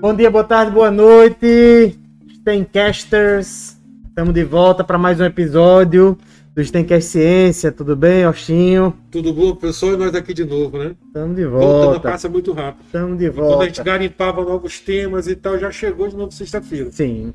Bom 0.00 0.14
dia, 0.14 0.30
boa 0.30 0.44
tarde, 0.44 0.70
boa 0.70 0.90
noite, 0.90 1.98
Stencasters. 2.40 3.76
Estamos 4.08 4.34
de 4.34 4.44
volta 4.44 4.84
para 4.84 4.98
mais 4.98 5.20
um 5.20 5.24
episódio 5.24 6.18
do 6.54 6.64
Stencast 6.64 7.10
Ciência. 7.10 7.72
Tudo 7.72 7.96
bem, 7.96 8.26
Ostinho? 8.26 8.94
Tudo 9.10 9.32
bom, 9.32 9.54
professor? 9.54 9.94
E 9.94 9.96
nós 9.96 10.14
aqui 10.14 10.34
de 10.34 10.44
novo, 10.44 10.78
né? 10.78 10.94
Estamos 11.06 11.36
de 11.36 11.46
Voltando 11.46 11.84
volta. 11.92 12.10
passa 12.10 12.28
muito 12.28 12.52
rápido. 12.52 12.84
Estamos 12.86 13.18
de 13.18 13.26
E 13.26 13.30
Quando 13.30 13.62
a 13.62 13.64
gente 13.66 13.76
volta. 13.76 13.90
garimpava 13.90 14.44
novos 14.44 14.80
temas 14.80 15.26
e 15.26 15.36
tal, 15.36 15.58
já 15.58 15.70
chegou 15.70 16.08
de 16.08 16.16
novo 16.16 16.30
sexta-feira. 16.32 16.90
Sim. 16.92 17.32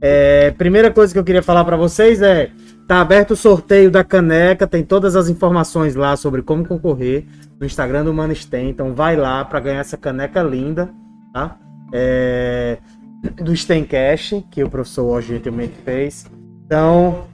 É, 0.00 0.50
primeira 0.52 0.90
coisa 0.90 1.12
que 1.12 1.18
eu 1.18 1.24
queria 1.24 1.42
falar 1.42 1.64
para 1.64 1.76
vocês 1.76 2.20
é: 2.20 2.50
tá 2.86 3.00
aberto 3.00 3.32
o 3.32 3.36
sorteio 3.36 3.90
da 3.90 4.04
caneca, 4.04 4.66
tem 4.66 4.84
todas 4.84 5.16
as 5.16 5.28
informações 5.28 5.94
lá 5.94 6.16
sobre 6.16 6.42
como 6.42 6.66
concorrer 6.66 7.24
no 7.58 7.64
Instagram 7.66 8.04
do 8.04 8.12
Manistem. 8.12 8.68
Então 8.68 8.94
vai 8.94 9.16
lá 9.16 9.44
para 9.44 9.60
ganhar 9.60 9.80
essa 9.80 9.96
caneca 9.96 10.42
linda, 10.42 10.90
tá? 11.32 11.58
É, 11.92 12.78
do 13.36 13.54
Stencast, 13.54 14.44
que 14.50 14.64
o 14.64 14.70
professor 14.70 15.04
hoje 15.04 15.34
gentilmente 15.34 15.74
fez. 15.84 16.26
Então, 16.66 17.24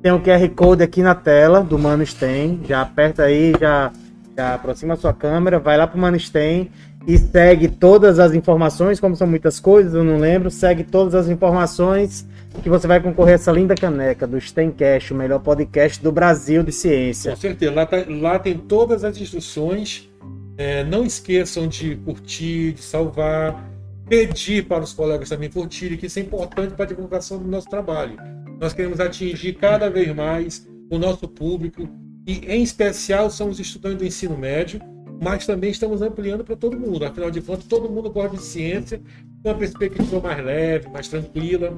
tem 0.00 0.12
o 0.12 0.20
QR 0.20 0.48
Code 0.54 0.82
aqui 0.82 1.02
na 1.02 1.14
tela 1.14 1.62
do 1.62 1.78
Mano 1.78 2.04
Stem. 2.06 2.60
Já 2.66 2.80
aperta 2.82 3.24
aí, 3.24 3.52
já, 3.60 3.92
já 4.36 4.54
aproxima 4.54 4.94
a 4.94 4.96
sua 4.96 5.12
câmera, 5.12 5.58
vai 5.58 5.76
lá 5.76 5.86
pro 5.86 5.98
Mano 5.98 6.18
Stem 6.18 6.70
e 7.06 7.18
segue 7.18 7.68
todas 7.68 8.18
as 8.18 8.32
informações, 8.32 9.00
como 9.00 9.16
são 9.16 9.26
muitas 9.26 9.58
coisas, 9.58 9.92
eu 9.92 10.04
não 10.04 10.18
lembro, 10.18 10.50
segue 10.50 10.84
todas 10.84 11.14
as 11.14 11.28
informações 11.28 12.26
que 12.62 12.68
você 12.68 12.86
vai 12.86 13.00
concorrer 13.00 13.32
a 13.32 13.34
essa 13.34 13.50
linda 13.50 13.74
caneca 13.74 14.26
do 14.26 14.40
Stencast, 14.40 15.12
o 15.12 15.16
melhor 15.16 15.40
podcast 15.40 16.02
do 16.02 16.12
Brasil 16.12 16.62
de 16.62 16.70
ciência. 16.70 17.30
Com 17.32 17.36
certeza. 17.36 17.72
Lá, 17.72 17.86
tá- 17.86 18.04
lá 18.08 18.38
tem 18.38 18.56
todas 18.56 19.04
as 19.04 19.18
instruções. 19.18 20.08
É, 20.56 20.84
não 20.84 21.04
esqueçam 21.04 21.66
de 21.66 21.96
curtir, 21.96 22.72
de 22.72 22.82
salvar, 22.82 23.71
pedir 24.12 24.66
para 24.66 24.84
os 24.84 24.92
colegas 24.92 25.30
também 25.30 25.48
curtirem, 25.48 25.96
que 25.96 26.04
isso 26.04 26.18
é 26.18 26.22
importante 26.22 26.74
para 26.74 26.84
a 26.84 26.88
divulgação 26.88 27.38
do 27.38 27.48
nosso 27.48 27.66
trabalho. 27.66 28.18
Nós 28.60 28.74
queremos 28.74 29.00
atingir 29.00 29.54
cada 29.54 29.88
vez 29.88 30.14
mais 30.14 30.68
o 30.90 30.98
nosso 30.98 31.26
público, 31.26 31.88
e 32.26 32.40
em 32.46 32.62
especial 32.62 33.30
são 33.30 33.48
os 33.48 33.58
estudantes 33.58 33.98
do 34.00 34.04
ensino 34.04 34.36
médio, 34.36 34.82
mas 35.18 35.46
também 35.46 35.70
estamos 35.70 36.02
ampliando 36.02 36.44
para 36.44 36.54
todo 36.54 36.78
mundo. 36.78 37.06
Afinal 37.06 37.30
de 37.30 37.40
contas, 37.40 37.64
todo 37.64 37.88
mundo 37.88 38.10
gosta 38.10 38.36
de 38.36 38.42
ciência, 38.42 39.00
com 39.42 39.48
uma 39.48 39.56
perspectiva 39.56 40.20
mais 40.20 40.44
leve, 40.44 40.90
mais 40.90 41.08
tranquila. 41.08 41.74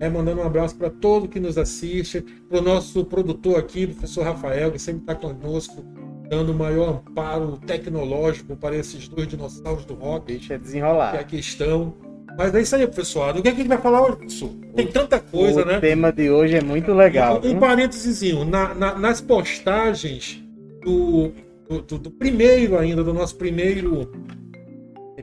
É, 0.00 0.08
mandando 0.10 0.42
um 0.42 0.44
abraço 0.44 0.76
para 0.76 0.90
todo 0.90 1.28
que 1.28 1.40
nos 1.40 1.56
assiste, 1.56 2.20
para 2.46 2.58
o 2.58 2.62
nosso 2.62 3.06
produtor 3.06 3.58
aqui, 3.58 3.86
professor 3.86 4.24
Rafael, 4.24 4.70
que 4.70 4.78
sempre 4.78 5.00
está 5.00 5.14
conosco, 5.14 5.82
dando 6.30 6.52
o 6.52 6.54
maior 6.54 7.02
amparo 7.06 7.58
tecnológico 7.66 8.56
para 8.56 8.76
esses 8.76 9.08
dois 9.08 9.26
dinossauros 9.26 9.84
do 9.84 9.94
rock 9.94 10.26
Deixa 10.32 10.56
que 10.56 10.64
desenrolar. 10.64 11.14
aqui 11.16 11.38
estão. 11.40 11.92
Mas 12.38 12.54
é 12.54 12.62
isso 12.62 12.76
aí, 12.76 12.86
professor. 12.86 13.36
O 13.36 13.42
que, 13.42 13.48
é 13.48 13.50
que 13.50 13.56
a 13.56 13.60
gente 13.62 13.68
vai 13.68 13.78
falar 13.78 14.02
hoje, 14.02 14.16
professor? 14.16 14.50
Tem 14.76 14.86
tanta 14.86 15.18
coisa, 15.18 15.62
o 15.62 15.66
né? 15.66 15.80
tema 15.80 16.12
de 16.12 16.30
hoje 16.30 16.56
é 16.56 16.62
muito 16.62 16.92
legal. 16.94 17.40
Um, 17.44 17.50
um 17.50 17.58
parênteses, 17.58 18.22
na, 18.46 18.72
na- 18.72 18.94
nas 18.98 19.20
postagens 19.20 20.40
do, 20.82 21.32
do, 21.68 21.98
do- 21.98 22.10
primeiro 22.12 22.78
ainda, 22.78 23.02
do 23.02 23.12
nosso 23.12 23.34
primeiro 23.36 24.08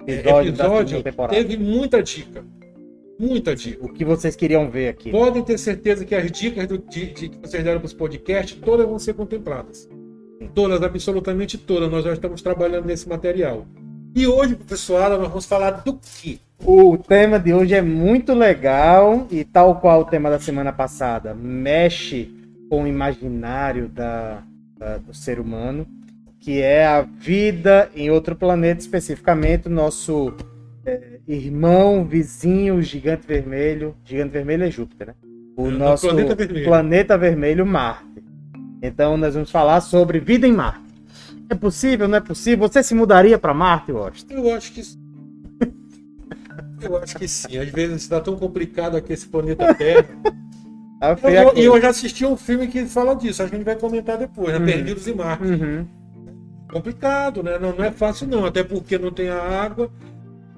é, 0.05 0.13
episódio, 0.13 0.49
episódio, 0.49 1.03
teve 1.29 1.57
muita 1.57 2.03
dica. 2.03 2.43
Muita 3.17 3.55
dica. 3.55 3.83
O 3.85 3.91
que 3.91 4.03
vocês 4.05 4.35
queriam 4.35 4.69
ver 4.69 4.89
aqui? 4.89 5.09
Podem 5.09 5.41
ter 5.41 5.57
certeza 5.57 6.03
que 6.05 6.13
as 6.13 6.29
dicas 6.29 6.67
do, 6.67 6.77
de, 6.77 7.13
de- 7.13 7.29
que 7.29 7.37
vocês 7.39 7.63
deram 7.63 7.79
para 7.79 7.87
os 7.87 7.93
podcasts, 7.93 8.59
todas 8.63 8.85
vão 8.85 8.99
ser 8.99 9.13
contempladas. 9.13 9.89
Todas, 10.53 10.81
absolutamente 10.81 11.57
todas. 11.57 11.89
Nós 11.89 12.03
já 12.03 12.13
estamos 12.13 12.41
trabalhando 12.41 12.85
nesse 12.85 13.07
material. 13.07 13.65
E 14.15 14.25
hoje, 14.27 14.55
professor, 14.55 15.09
nós 15.09 15.27
vamos 15.27 15.45
falar 15.45 15.71
do 15.71 15.93
quê? 16.21 16.39
O 16.65 16.97
tema 16.97 17.39
de 17.39 17.53
hoje 17.53 17.75
é 17.75 17.81
muito 17.81 18.33
legal 18.33 19.27
e 19.29 19.43
tal 19.43 19.79
qual 19.79 20.01
o 20.01 20.05
tema 20.05 20.29
da 20.29 20.39
semana 20.39 20.73
passada, 20.73 21.33
mexe 21.35 22.31
com 22.69 22.83
o 22.83 22.87
imaginário 22.87 23.87
da, 23.87 24.41
da- 24.77 24.97
do 24.97 25.13
ser 25.13 25.39
humano, 25.39 25.85
que 26.39 26.59
é 26.61 26.85
a 26.85 27.01
vida 27.01 27.89
em 27.95 28.09
outro 28.09 28.35
planeta, 28.35 28.81
especificamente 28.81 29.67
o 29.67 29.71
nosso 29.71 30.33
é, 30.85 31.19
irmão, 31.27 32.03
vizinho, 32.03 32.81
gigante 32.81 33.27
vermelho. 33.27 33.95
Gigante 34.03 34.31
vermelho 34.31 34.63
é 34.63 34.71
Júpiter, 34.71 35.07
né? 35.07 35.13
O 35.55 35.67
É, 35.67 35.71
nosso 35.71 36.07
planeta 36.07 36.35
vermelho. 36.35 36.65
planeta 36.65 37.17
vermelho, 37.17 37.65
Marte. 37.65 38.23
Então 38.81 39.17
nós 39.17 39.33
vamos 39.33 39.49
falar 39.51 39.81
sobre 39.81 40.19
vida 40.19 40.47
em 40.47 40.51
Marte. 40.53 40.85
É 41.49 41.55
possível, 41.55 42.07
não 42.07 42.17
é 42.17 42.21
possível? 42.21 42.67
Você 42.67 42.83
se 42.83 42.93
mudaria 42.93 43.37
para 43.39 43.53
Marte, 43.53 43.91
Washington? 43.91 44.33
Eu 44.33 44.53
acho 44.53 44.71
que 44.73 44.83
sim. 44.83 44.97
Eu 46.81 46.97
acho 46.97 47.15
que 47.17 47.27
sim. 47.27 47.57
Às 47.57 47.69
vezes 47.69 48.03
está 48.03 48.19
tão 48.19 48.35
complicado 48.35 48.95
aqui 48.97 49.13
esse 49.13 49.27
planeta 49.27 49.73
Terra. 49.73 50.07
Tá 50.99 51.15
Eu- 51.29 51.49
eu- 51.49 51.53
E 51.57 51.63
eu, 51.63 51.79
já 51.79 51.89
assisti 51.89 52.25
um 52.25 52.35
filme 52.35 52.67
que 52.67 52.83
fala 52.87 53.15
disso. 53.15 53.43
A 53.43 53.45
gente 53.47 53.63
vai 53.63 53.75
comentar 53.75 54.17
depois, 54.17 54.47
né? 54.49 54.57
Uhum. 54.57 54.65
Perdidos 54.65 55.07
em 55.07 55.13
Marte. 55.13 55.43
Uhum. 55.43 55.85
Complicado, 56.71 57.43
né? 57.43 57.59
Não, 57.59 57.71
não 57.75 57.85
é 57.85 57.91
fácil, 57.91 58.25
não. 58.27 58.45
Até 58.47 58.63
porque 58.63 58.97
não 58.97 59.11
tem 59.11 59.29
a 59.29 59.39
água. 59.61 59.91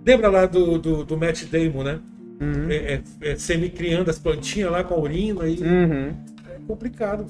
Lembra 0.05 0.29
lá 0.29 0.45
do, 0.45 0.77
do, 0.79 1.03
do 1.03 1.17
Matt 1.17 1.43
Damon, 1.43 1.83
né? 1.83 1.99
Uhum. 2.39 2.69
É, 2.69 2.75
é, 3.21 3.31
é 3.31 3.35
semi-criando 3.35 4.09
as 4.09 4.17
plantinhas 4.17 4.71
lá 4.71 4.81
com 4.81 4.93
a 4.93 4.97
urina. 4.99 5.45
E 5.45 5.59
Uhum. 5.61 6.13
É 6.69 6.75
complicado, 6.75 7.25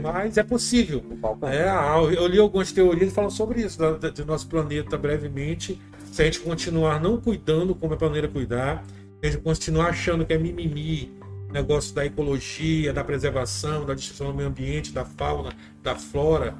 mas 0.00 0.38
é 0.38 0.42
possível. 0.42 1.00
Balcão. 1.00 1.48
É, 1.48 1.68
ah, 1.68 1.96
eu 2.16 2.26
li 2.26 2.38
algumas 2.38 2.70
teorias 2.70 3.08
que 3.08 3.14
falam 3.14 3.30
sobre 3.30 3.60
isso, 3.60 3.78
da- 3.78 3.92
da- 3.96 4.10
do 4.10 4.24
nosso 4.24 4.46
planeta 4.48 4.96
brevemente. 4.96 5.80
Se 6.12 6.22
a 6.22 6.24
gente 6.26 6.40
continuar 6.40 7.00
não 7.00 7.20
cuidando 7.20 7.74
como 7.74 7.94
é 7.94 7.96
planeta 7.96 8.28
cuidar, 8.28 8.84
se 9.20 9.26
a 9.26 9.30
gente 9.30 9.42
continuar 9.42 9.88
achando 9.88 10.24
que 10.24 10.32
é 10.32 10.38
mimimi, 10.38 11.12
negócio 11.52 11.94
da 11.94 12.06
ecologia, 12.06 12.92
da 12.92 13.02
preservação, 13.02 13.84
da 13.84 13.94
destruição 13.94 14.28
do 14.28 14.34
meio 14.34 14.48
ambiente, 14.48 14.92
da 14.92 15.04
fauna, 15.04 15.52
da 15.82 15.94
flora, 15.96 16.54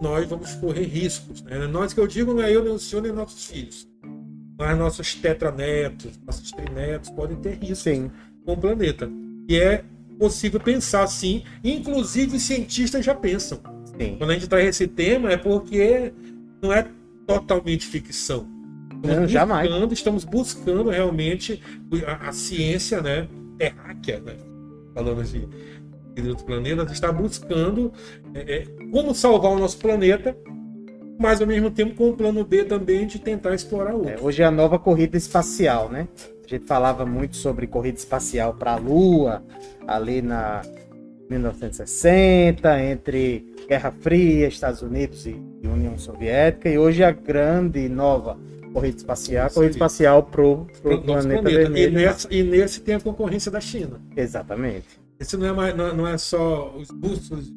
nós 0.00 0.28
vamos 0.28 0.54
correr 0.54 0.84
riscos. 0.84 1.42
Né? 1.42 1.66
Nós 1.66 1.92
que 1.92 1.98
eu 2.00 2.06
digo 2.06 2.32
não 2.32 2.42
é 2.42 2.54
eu, 2.54 2.62
nem 2.62 2.72
o 2.72 2.78
senhor, 2.78 3.02
nem 3.02 3.12
nossos 3.12 3.46
filhos. 3.46 3.88
Mas 4.56 4.76
nossos 4.76 5.14
tetranetos, 5.14 6.18
nossos 6.24 6.50
trinetos 6.50 7.10
podem 7.10 7.36
ter 7.36 7.54
riscos 7.54 7.78
Sim. 7.78 8.10
com 8.44 8.52
o 8.52 8.56
planeta. 8.56 9.08
E 9.48 9.56
é 9.56 9.84
possível 10.18 10.60
pensar 10.60 11.02
assim, 11.02 11.42
inclusive 11.62 12.36
os 12.36 12.42
cientistas 12.42 13.04
já 13.04 13.14
pensam. 13.14 13.60
Sim. 13.98 14.16
Quando 14.18 14.30
a 14.30 14.34
gente 14.34 14.48
traz 14.48 14.66
esse 14.66 14.86
tema 14.86 15.30
é 15.32 15.36
porque 15.36 16.12
não 16.62 16.72
é 16.72 16.86
totalmente 17.26 17.86
ficção. 17.86 18.46
Estamos 18.96 19.16
Não, 19.16 19.28
jamais. 19.28 19.68
buscando- 19.68 19.92
Estamos 19.94 20.24
buscando 20.24 20.90
realmente 20.90 21.62
a, 22.06 22.28
a 22.28 22.32
ciência, 22.32 23.00
né, 23.00 23.28
terráquea, 23.56 24.20
né, 24.20 24.34
falando 24.94 25.22
de, 25.22 25.46
de 26.14 26.28
outros 26.28 26.44
planetas, 26.44 26.90
está 26.90 27.12
buscando 27.12 27.92
é, 28.34 28.56
é, 28.56 28.64
como 28.90 29.14
salvar 29.14 29.52
o 29.52 29.58
nosso 29.58 29.78
planeta, 29.78 30.36
mas 31.20 31.40
ao 31.40 31.46
mesmo 31.46 31.70
tempo 31.70 31.94
com 31.94 32.10
o 32.10 32.16
plano 32.16 32.44
B 32.44 32.64
também 32.64 33.06
de 33.06 33.18
tentar 33.20 33.54
explorar 33.54 33.94
outro. 33.94 34.10
É, 34.10 34.16
hoje 34.20 34.42
é 34.42 34.46
a 34.46 34.50
nova 34.50 34.78
corrida 34.78 35.16
espacial, 35.16 35.88
né? 35.88 36.08
A 36.48 36.56
gente 36.56 36.66
falava 36.66 37.04
muito 37.04 37.36
sobre 37.36 37.66
corrida 37.66 37.98
espacial 37.98 38.54
para 38.54 38.72
a 38.72 38.76
Lua, 38.76 39.44
ali 39.86 40.22
na 40.22 40.62
1960, 41.28 42.82
entre 42.84 43.44
Guerra 43.68 43.92
Fria, 44.00 44.48
Estados 44.48 44.80
Unidos 44.80 45.26
e 45.26 45.48
e 45.62 45.66
União 45.66 45.98
Soviética, 45.98 46.68
e 46.68 46.78
hoje 46.78 47.02
a 47.02 47.10
grande 47.10 47.80
e 47.80 47.88
nova 47.88 48.38
corrida 48.72 48.96
espacial, 48.96 49.46
a 49.46 49.50
corrida 49.50 49.72
espacial 49.72 50.22
Pro 50.22 50.66
nosso 50.82 51.02
planeta, 51.02 51.42
planeta. 51.42 51.50
E, 51.50 51.64
vermelho. 51.64 51.92
nesse, 51.92 52.28
e 52.30 52.42
nesse 52.42 52.80
tem 52.80 52.94
a 52.94 53.00
concorrência 53.00 53.50
da 53.50 53.60
China. 53.60 54.00
Exatamente. 54.16 55.00
Esse 55.18 55.36
não 55.36 55.46
é, 55.46 55.52
mais, 55.52 55.76
não, 55.76 55.94
não 55.94 56.06
é 56.06 56.16
só 56.16 56.74
os 56.76 56.88
bustos. 56.90 57.52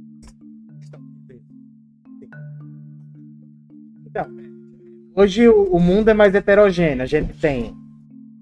Hoje 5.14 5.48
o, 5.48 5.64
o 5.66 5.80
mundo 5.80 6.10
é 6.10 6.14
mais 6.14 6.34
heterogêneo. 6.34 7.04
A 7.04 7.06
gente 7.06 7.34
tem 7.34 7.76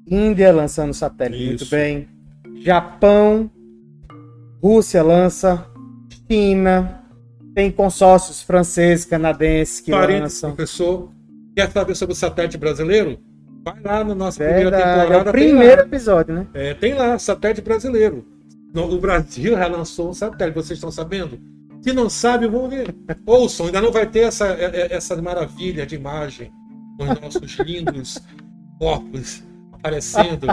Índia 0.10 0.52
lançando 0.52 0.94
satélite 0.94 1.46
muito 1.46 1.64
Isso. 1.64 1.72
bem, 1.72 2.08
Japão, 2.62 3.50
Rússia 4.62 5.02
lança, 5.04 5.66
China, 6.30 7.02
tem 7.56 7.72
consórcios 7.72 8.42
franceses, 8.42 9.06
canadenses 9.06 9.80
que 9.80 9.92
Parênteses, 9.92 10.42
lançam. 10.42 10.56
professor. 10.56 11.10
Quer 11.56 11.72
saber 11.72 11.96
sobre 11.96 12.14
o 12.14 12.16
satélite 12.16 12.58
brasileiro? 12.58 13.20
Vai 13.64 13.82
lá 13.82 14.04
na 14.04 14.16
nossa 14.16 14.38
primeira 14.44 14.70
Verdade, 14.72 14.84
é 14.90 15.02
temporada. 15.04 15.30
o 15.30 15.34
tem 15.34 15.42
primeiro 15.50 15.82
episódio, 15.82 16.34
né? 16.34 16.48
É, 16.54 16.74
tem 16.74 16.94
lá, 16.94 17.18
satélite 17.20 17.62
brasileiro. 17.62 18.26
No- 18.74 18.94
O 18.94 19.00
Brasil 19.00 19.58
já 19.58 19.68
lançou 19.68 20.10
um 20.10 20.14
satélite, 20.14 20.56
vocês 20.56 20.78
estão 20.78 20.92
sabendo? 20.92 21.40
Se 21.82 21.92
não 21.94 22.10
sabe, 22.10 22.48
vão 22.48 22.70
ver. 22.70 22.94
Ouçam, 23.26 23.66
ainda 23.68 23.82
não 23.82 23.92
vai 23.92 24.06
ter 24.06 24.20
essa, 24.22 24.48
é- 24.48 24.88
é- 24.92 24.96
essa 24.96 25.20
maravilha 25.22 25.86
de 25.86 25.96
imagem 25.96 26.52
com 26.98 27.10
os 27.12 27.22
nossos 27.22 27.58
lindos 27.60 28.18
corpos 28.80 29.44
aparecendo, 29.80 30.48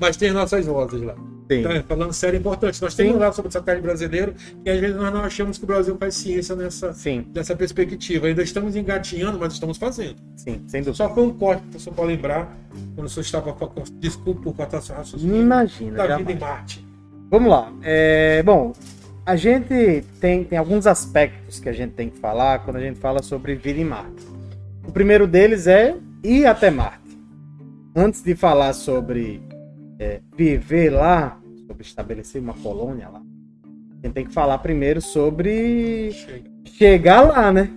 mas 0.00 0.16
tem 0.16 0.32
nossas 0.32 0.66
vozes 0.66 1.02
lá. 1.02 1.14
Sim. 1.50 1.60
Então, 1.60 1.82
falando 1.84 2.12
sério, 2.12 2.36
é 2.36 2.40
importante. 2.40 2.80
Nós 2.82 2.94
temos 2.94 3.14
Sim. 3.14 3.18
lá 3.18 3.32
sobre 3.32 3.48
o 3.48 3.52
satélite 3.52 3.82
brasileiro 3.82 4.34
e 4.64 4.70
às 4.70 4.78
vezes 4.78 4.96
nós 4.96 5.12
não 5.12 5.22
achamos 5.22 5.56
que 5.56 5.64
o 5.64 5.66
Brasil 5.66 5.96
faz 5.98 6.14
ciência 6.14 6.54
nessa, 6.54 6.92
Sim, 6.92 7.26
dessa 7.30 7.56
perspectiva. 7.56 8.26
Ainda 8.26 8.42
estamos 8.42 8.76
engatinhando, 8.76 9.38
mas 9.38 9.54
estamos 9.54 9.78
fazendo. 9.78 10.16
sim, 10.36 10.62
sem 10.66 10.82
dúvida. 10.82 10.94
Só 10.94 11.12
foi 11.12 11.24
um 11.24 11.30
corte, 11.30 11.62
professor, 11.62 11.94
para 11.94 12.04
lembrar, 12.04 12.56
quando 12.94 13.06
o 13.06 13.10
senhor 13.10 13.22
estava. 13.22 13.56
Desculpa 13.94 14.42
por 14.42 14.54
cortar 14.54 14.82
seu 14.82 14.94
raciocínio. 14.94 15.40
Imagina. 15.40 15.96
Da 15.96 16.06
jamais. 16.06 16.26
vida 16.26 16.32
em 16.32 16.40
Marte. 16.40 16.86
Vamos 17.30 17.50
lá. 17.50 17.72
É, 17.82 18.42
bom, 18.42 18.72
a 19.24 19.34
gente 19.34 20.04
tem, 20.20 20.44
tem 20.44 20.58
alguns 20.58 20.86
aspectos 20.86 21.58
que 21.58 21.68
a 21.68 21.72
gente 21.72 21.92
tem 21.92 22.10
que 22.10 22.18
falar 22.18 22.58
quando 22.60 22.76
a 22.76 22.80
gente 22.80 22.98
fala 22.98 23.22
sobre 23.22 23.54
vida 23.54 23.80
em 23.80 23.84
Marte. 23.84 24.26
O 24.86 24.92
primeiro 24.92 25.26
deles 25.26 25.66
é 25.66 25.96
ir 26.22 26.46
até 26.46 26.70
Marte. 26.70 27.07
Antes 27.94 28.22
de 28.22 28.34
falar 28.34 28.72
sobre 28.72 29.42
é, 29.98 30.20
viver 30.36 30.90
lá, 30.90 31.40
sobre 31.66 31.82
estabelecer 31.82 32.40
uma 32.40 32.54
colônia 32.54 33.08
lá, 33.08 33.20
a 34.02 34.06
gente 34.06 34.14
tem 34.14 34.26
que 34.26 34.32
falar 34.32 34.58
primeiro 34.58 35.00
sobre 35.00 36.12
Chega. 36.12 36.50
chegar 36.64 37.20
lá, 37.22 37.52
né? 37.52 37.70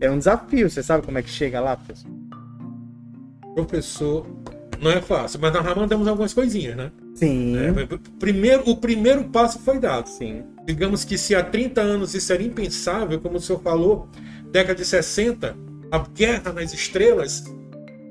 É 0.00 0.10
um 0.10 0.18
desafio. 0.18 0.68
Você 0.68 0.82
sabe 0.82 1.04
como 1.04 1.18
é 1.18 1.22
que 1.22 1.30
chega 1.30 1.60
lá, 1.60 1.76
professor? 1.76 2.10
Professor, 3.54 4.26
não 4.80 4.90
é 4.90 5.00
fácil, 5.00 5.40
mas 5.40 5.52
nós 5.52 5.64
já 5.64 5.74
mandamos 5.74 6.06
algumas 6.06 6.32
coisinhas, 6.32 6.76
né? 6.76 6.92
Sim. 7.14 7.56
É, 7.56 7.72
primeiro, 8.18 8.68
o 8.70 8.76
primeiro 8.76 9.24
passo 9.24 9.58
foi 9.58 9.78
dado. 9.78 10.08
Sim. 10.08 10.44
Digamos 10.64 11.04
que 11.04 11.18
se 11.18 11.34
há 11.34 11.42
30 11.42 11.80
anos 11.80 12.14
isso 12.14 12.32
era 12.32 12.42
impensável, 12.42 13.20
como 13.20 13.36
o 13.38 13.40
senhor 13.40 13.60
falou, 13.60 14.08
década 14.52 14.76
de 14.76 14.84
60, 14.84 15.56
a 15.90 15.98
guerra 15.98 16.52
nas 16.52 16.72
estrelas, 16.72 17.44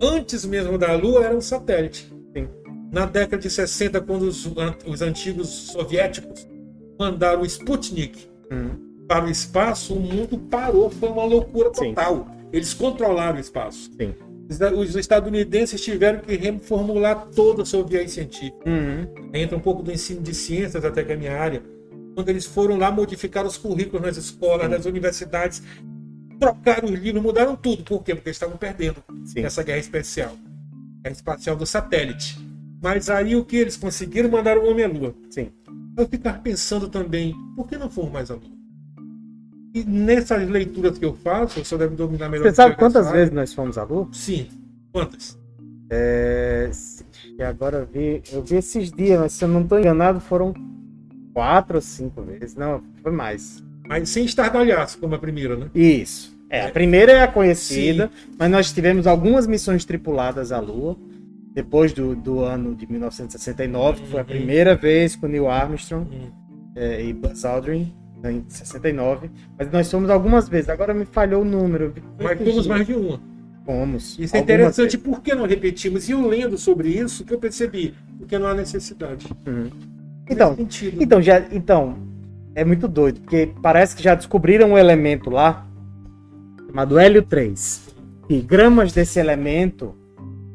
antes 0.01 0.45
mesmo 0.45 0.77
da 0.77 0.93
Lua, 0.95 1.25
era 1.25 1.35
um 1.35 1.41
satélite. 1.41 2.11
Sim. 2.35 2.47
Na 2.91 3.05
década 3.05 3.41
de 3.41 3.49
60, 3.49 3.99
quando 4.01 4.23
os, 4.23 4.49
os 4.85 5.01
antigos 5.01 5.47
soviéticos 5.71 6.47
mandaram 6.99 7.41
o 7.41 7.45
Sputnik 7.45 8.27
Hum. 8.51 8.69
para 9.07 9.25
o 9.25 9.29
espaço, 9.29 9.93
o 9.93 9.99
mundo 9.99 10.37
parou, 10.37 10.89
foi 10.89 11.09
uma 11.09 11.25
loucura 11.25 11.69
Sim. 11.73 11.89
total. 11.93 12.27
Eles 12.53 12.73
controlaram 12.73 13.37
o 13.37 13.41
espaço. 13.41 13.91
Sim. 13.99 14.13
Os 14.77 14.95
estadunidenses 14.95 15.81
tiveram 15.81 16.19
que 16.21 16.33
reformular 16.37 17.27
toda 17.35 17.63
a 17.63 17.65
sua 17.65 17.83
viagem 17.83 18.07
científica 18.07 18.57
Uhum. 18.65 19.29
entra 19.33 19.57
um 19.57 19.59
pouco 19.59 19.83
do 19.83 19.91
ensino 19.91 20.21
de 20.21 20.33
ciências 20.33 20.85
até 20.85 21.03
que 21.03 21.11
é 21.11 21.15
a 21.15 21.17
minha 21.17 21.37
área, 21.37 21.61
quando 22.15 22.29
eles 22.29 22.45
foram 22.45 22.77
lá 22.77 22.89
modificar 22.89 23.45
os 23.45 23.57
currículos 23.57 24.01
nas 24.01 24.15
escolas, 24.15 24.63
Sim. 24.63 24.69
nas 24.71 24.85
universidades, 24.85 25.61
trocaram 26.39 26.89
os 26.89 26.99
livros, 26.99 27.21
mudaram 27.21 27.55
tudo. 27.55 27.83
Por 27.83 28.03
quê? 28.03 28.13
Porque 28.15 28.29
eles 28.29 28.37
estavam 28.37 28.57
perdendo 28.57 29.03
Sim. 29.25 29.41
essa 29.41 29.63
guerra 29.63 29.79
espacial. 29.79 30.35
Guerra 31.03 31.13
espacial 31.13 31.55
do 31.55 31.65
satélite. 31.65 32.37
Mas 32.81 33.09
aí 33.09 33.35
o 33.35 33.43
que 33.43 33.57
eles 33.57 33.75
conseguiram? 33.75 34.29
Mandaram 34.29 34.63
o 34.63 34.69
homem 34.69 34.85
à 34.85 34.87
Lua. 34.87 35.15
Sim. 35.29 35.49
Eu 35.97 36.07
ficava 36.07 36.37
pensando 36.39 36.87
também, 36.87 37.33
por 37.55 37.67
que 37.67 37.77
não 37.77 37.89
fomos 37.89 38.11
mais 38.11 38.29
à 38.29 38.35
Lua? 38.35 38.57
E 39.73 39.83
nessas 39.83 40.47
leituras 40.47 40.97
que 40.97 41.05
eu 41.05 41.13
faço, 41.15 41.59
o 41.59 41.65
senhor 41.65 41.79
deve 41.79 41.95
dominar 41.95 42.29
melhor 42.29 42.43
Você 42.43 42.55
sabe 42.55 42.75
quantas 42.75 43.11
vezes 43.11 43.33
nós 43.33 43.53
fomos 43.53 43.77
à 43.77 43.83
Lua? 43.83 44.07
Sim. 44.11 44.47
Quantas? 44.91 45.37
É, 45.89 46.69
e 47.37 47.43
agora 47.43 47.77
eu 47.77 47.85
vi, 47.85 48.21
eu 48.31 48.43
vi 48.43 48.55
esses 48.55 48.91
dias, 48.91 49.19
mas 49.19 49.33
se 49.33 49.43
eu 49.43 49.47
não 49.47 49.61
estou 49.61 49.79
enganado, 49.79 50.19
foram 50.19 50.53
quatro 51.33 51.75
ou 51.75 51.81
cinco 51.81 52.21
vezes. 52.23 52.55
Não, 52.55 52.83
foi 53.01 53.11
mais. 53.11 53.63
Mas 53.87 54.09
sem 54.09 54.25
estardalhaço, 54.25 54.97
como 54.99 55.15
a 55.15 55.19
primeira, 55.19 55.55
né? 55.55 55.67
Isso. 55.73 56.35
É, 56.49 56.65
a 56.65 56.69
primeira 56.71 57.11
é 57.11 57.21
a 57.23 57.27
conhecida, 57.27 58.09
mas 58.37 58.49
nós 58.49 58.71
tivemos 58.71 59.05
algumas 59.07 59.45
missões 59.47 59.83
tripuladas 59.85 60.51
à 60.51 60.59
Lua. 60.59 60.95
Depois 61.53 61.91
do, 61.91 62.15
do 62.15 62.41
ano 62.43 62.75
de 62.75 62.85
1969, 62.89 64.01
que 64.01 64.07
foi 64.09 64.19
a 64.19 64.23
Uhum. 64.23 64.27
primeira 64.29 64.75
vez 64.75 65.15
com 65.15 65.27
Neil 65.27 65.49
Armstrong 65.49 66.07
Hum. 66.13 66.29
é, 66.75 67.03
e 67.03 67.11
Buzz 67.13 67.43
Aldrin, 67.43 67.91
né, 68.21 68.31
em 68.33 68.45
69. 68.47 69.29
Mas 69.57 69.71
nós 69.71 69.89
fomos 69.89 70.09
algumas 70.11 70.47
vezes, 70.47 70.69
agora 70.69 70.93
me 70.93 71.03
falhou 71.05 71.41
o 71.41 71.45
número. 71.45 71.95
Mas 72.21 72.37
fomos 72.37 72.67
mais 72.67 72.85
de 72.85 72.93
uma. 72.93 73.19
Fomos. 73.65 74.17
Isso 74.19 74.37
é 74.37 74.39
interessante, 74.39 74.95
vezes. 74.97 75.01
por 75.01 75.21
que 75.21 75.33
não 75.35 75.45
repetimos? 75.47 76.07
E 76.07 76.11
eu 76.11 76.25
lendo 76.27 76.57
sobre 76.57 76.89
isso, 76.89 77.25
que 77.25 77.33
eu 77.33 77.39
percebi, 77.39 77.93
porque 78.19 78.37
não 78.37 78.47
há 78.47 78.53
necessidade. 78.53 79.27
Uhum. 79.45 79.69
Então. 80.29 80.55
Então, 80.99 81.21
já, 81.21 81.39
então, 81.51 81.97
é 82.57 82.65
muito 82.65 82.87
doido, 82.87 83.21
porque 83.21 83.53
parece 83.61 83.95
que 83.95 84.01
já 84.01 84.15
descobriram 84.15 84.71
um 84.71 84.77
elemento 84.79 85.29
lá, 85.29 85.67
chamado 86.65 86.97
hélio 86.97 87.21
3. 87.21 87.95
E 88.27 88.41
gramas 88.41 88.91
desse 88.91 89.19
elemento 89.19 89.93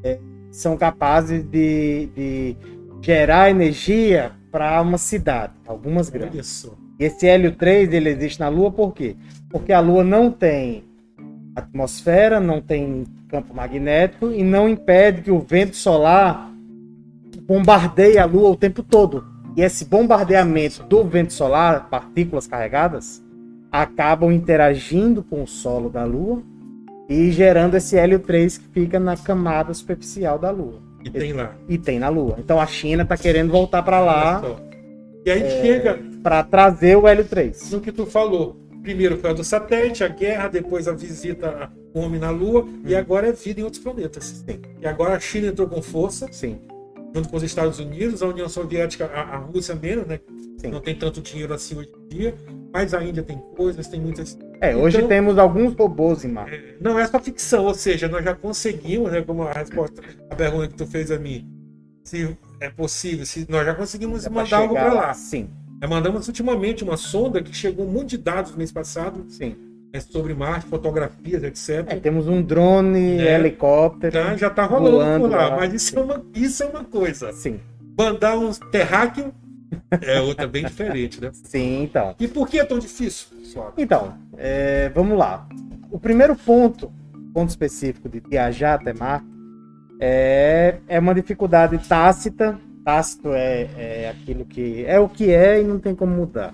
é, 0.03 0.19
são 0.51 0.77
capazes 0.77 1.45
de, 1.45 2.09
de 2.13 2.57
gerar 3.01 3.51
energia 3.51 4.33
para 4.51 4.83
uma 4.83 4.99
cidade, 4.99 5.53
algumas 5.65 6.11
gramas. 6.11 6.69
E 6.99 7.05
esse 7.05 7.29
hélio 7.29 7.53
3 7.53 7.93
ele 7.93 8.09
existe 8.09 8.41
na 8.41 8.49
Lua 8.49 8.73
por 8.73 8.93
quê? 8.93 9.15
Porque 9.49 9.73
a 9.73 9.79
Lua 9.79 10.03
não 10.03 10.29
tem 10.29 10.83
atmosfera, 11.55 12.41
não 12.41 12.61
tem 12.61 13.05
campo 13.29 13.55
magnético 13.55 14.33
e 14.33 14.43
não 14.43 14.69
impede 14.69 15.23
que 15.23 15.31
o 15.31 15.39
vento 15.39 15.77
solar 15.77 16.51
bombardeie 17.43 18.19
a 18.19 18.25
Lua 18.25 18.51
o 18.51 18.57
tempo 18.57 18.83
todo. 18.83 19.32
E 19.57 19.63
esse 19.63 19.85
bombardeamento 19.85 20.83
do 20.85 21.05
vento 21.05 21.33
solar, 21.33 21.89
partículas 21.91 22.47
carregadas, 22.47 23.23
acabam 23.71 24.33
interagindo 24.33 25.23
com 25.23 25.43
o 25.43 25.47
solo 25.47 25.91
da 25.91 26.05
Lua 26.05 26.43
e 27.09 27.31
gerando 27.31 27.75
esse 27.75 27.97
hélio 27.97 28.19
3 28.19 28.59
que 28.59 28.69
fica 28.69 28.99
na 28.99 29.17
camada 29.17 29.75
superficial 29.75 30.39
da 30.39 30.51
Lua. 30.51 30.81
E 31.05 31.11
tem 31.11 31.33
lá. 31.33 31.55
E 31.69 31.77
tem 31.77 31.99
na 31.99 32.09
Lua. 32.09 32.37
Então 32.39 32.61
a 32.61 32.67
China 32.67 33.03
está 33.03 33.17
querendo 33.17 33.51
voltar 33.51 33.83
para 33.83 34.01
lá. 34.01 34.43
E 35.25 35.31
aí 35.31 35.51
chega 35.63 36.01
para 36.23 36.43
trazer 36.43 36.97
o 36.97 37.07
hélio 37.07 37.25
3. 37.25 37.73
no 37.73 37.81
que 37.81 37.93
tu 37.93 38.07
falou. 38.07 38.57
Primeiro 38.83 39.17
foi 39.19 39.31
a 39.31 39.33
do 39.33 39.45
satélite, 39.45 40.03
a 40.03 40.09
guerra, 40.09 40.49
depois 40.49 40.89
a 40.89 40.93
visita 40.93 41.71
ao 41.95 42.03
homem 42.03 42.19
na 42.19 42.31
Lua, 42.31 42.67
e 42.85 42.97
agora 42.97 43.29
é 43.29 43.33
vida 43.33 43.61
em 43.61 43.65
outros 43.65 43.81
planetas. 43.81 44.45
Sim. 44.49 44.61
E 44.81 44.87
agora 44.87 45.15
a 45.15 45.21
China 45.21 45.49
entrou 45.49 45.69
com 45.69 45.81
força, 45.81 46.27
Sim. 46.33 46.59
Junto 47.15 47.29
com 47.29 47.37
os 47.37 47.43
Estados 47.43 47.79
Unidos, 47.79 48.23
a 48.23 48.27
União 48.27 48.49
Soviética, 48.49 49.07
a, 49.07 49.21
a 49.21 49.37
Rússia 49.39 49.75
menos, 49.75 50.07
né? 50.07 50.21
Sim. 50.59 50.69
Não 50.71 50.81
tem 50.81 50.95
tanto 50.95 51.21
dinheiro 51.21 51.53
assim 51.53 51.77
hoje 51.77 51.91
em 52.11 52.17
dia, 52.17 52.35
mas 52.73 52.95
a 52.95 53.03
Índia 53.03 53.23
tem 53.23 53.39
coisas, 53.57 53.87
tem 53.89 54.01
muitas. 54.01 54.39
É, 54.61 54.77
hoje 54.77 54.97
Então- 54.99 55.09
temos 55.09 55.39
alguns 55.39 55.75
robôs 55.75 56.25
em 56.25 56.29
Marte. 56.29 56.55
É, 56.55 56.77
Não 56.81 56.99
é 56.99 57.07
só 57.07 57.19
ficção, 57.19 57.65
ou 57.65 57.75
seja, 57.75 58.09
nós 58.09 58.25
já 58.25 58.35
conseguimos, 58.35 59.11
né, 59.11 59.21
como 59.23 59.43
a 59.43 59.53
resposta, 59.53 60.01
a 60.31 60.35
pergunta 60.35 60.69
que 60.69 60.75
tu 60.75 60.87
fez 60.87 61.11
a 61.11 61.19
mim, 61.19 61.49
se 62.05 62.37
é 62.61 62.71
possível, 62.71 63.27
se 63.27 63.45
nós 63.49 63.67
já 63.67 63.75
conseguimos 63.75 64.27
mandar 64.29 64.59
algo 64.59 64.75
para 64.75 64.93
lá. 64.93 65.15
Sim, 65.15 65.51
Nós 65.81 65.91
mandamos 65.91 66.29
ultimamente 66.29 66.85
uma 66.85 66.97
sonda 66.97 67.43
que 67.43 67.53
chegou 67.53 67.85
um 67.87 67.91
monte 67.91 68.11
de 68.11 68.19
dados 68.19 68.53
no 68.53 68.59
mês 68.59 68.71
passado 68.71 69.25
sim. 69.29 69.57
Né, 69.93 70.01
sobre 70.01 70.35
Marte, 70.35 70.67
fotografias, 70.67 71.43
etc. 71.43 71.85
É, 71.89 71.97
temos 71.97 72.27
um 72.29 72.41
drone, 72.43 73.19
É. 73.21 73.35
helicóptero. 73.39 74.13
Tá, 74.13 74.37
já 74.37 74.49
tá 74.51 74.65
rolando 74.65 74.97
voando 74.97 75.29
por 75.29 75.31
lá, 75.31 75.49
lá. 75.49 75.57
mas 75.57 75.75
isso 75.75 75.99
é, 75.99 76.03
uma, 76.03 76.25
isso 76.35 76.63
é 76.63 76.67
uma 76.67 76.85
coisa. 76.85 77.33
Sim, 77.33 77.61
Mandar 77.99 78.39
um 78.39 78.51
terráqueo 78.53 79.33
é 80.01 80.21
outra 80.21 80.47
bem 80.47 80.65
diferente, 80.65 81.21
né? 81.21 81.31
sim, 81.45 81.83
então. 81.83 82.15
E 82.19 82.27
por 82.27 82.49
que 82.49 82.59
é 82.59 82.65
tão 82.65 82.79
difícil? 82.79 83.29
Então, 83.77 84.15
é, 84.39 84.89
vamos 84.95 85.19
lá. 85.19 85.47
O 85.91 85.99
primeiro 85.99 86.35
ponto, 86.35 86.91
ponto 87.35 87.51
específico 87.51 88.09
de 88.09 88.21
viajar 88.21 88.75
até 88.81 88.95
Marte, 88.95 89.27
é, 90.01 90.77
é 90.89 90.99
uma 90.99 91.15
dificuldade 91.15 91.77
tácita. 91.87 92.59
Tácito 92.85 93.29
é, 93.33 93.69
é 93.77 94.09
aquilo 94.11 94.45
que 94.45 94.85
é 94.87 94.99
o 94.99 95.09
que 95.09 95.31
é 95.31 95.61
e 95.61 95.65
não 95.65 95.79
tem 95.79 95.95
como 95.95 96.17
mudar. 96.17 96.53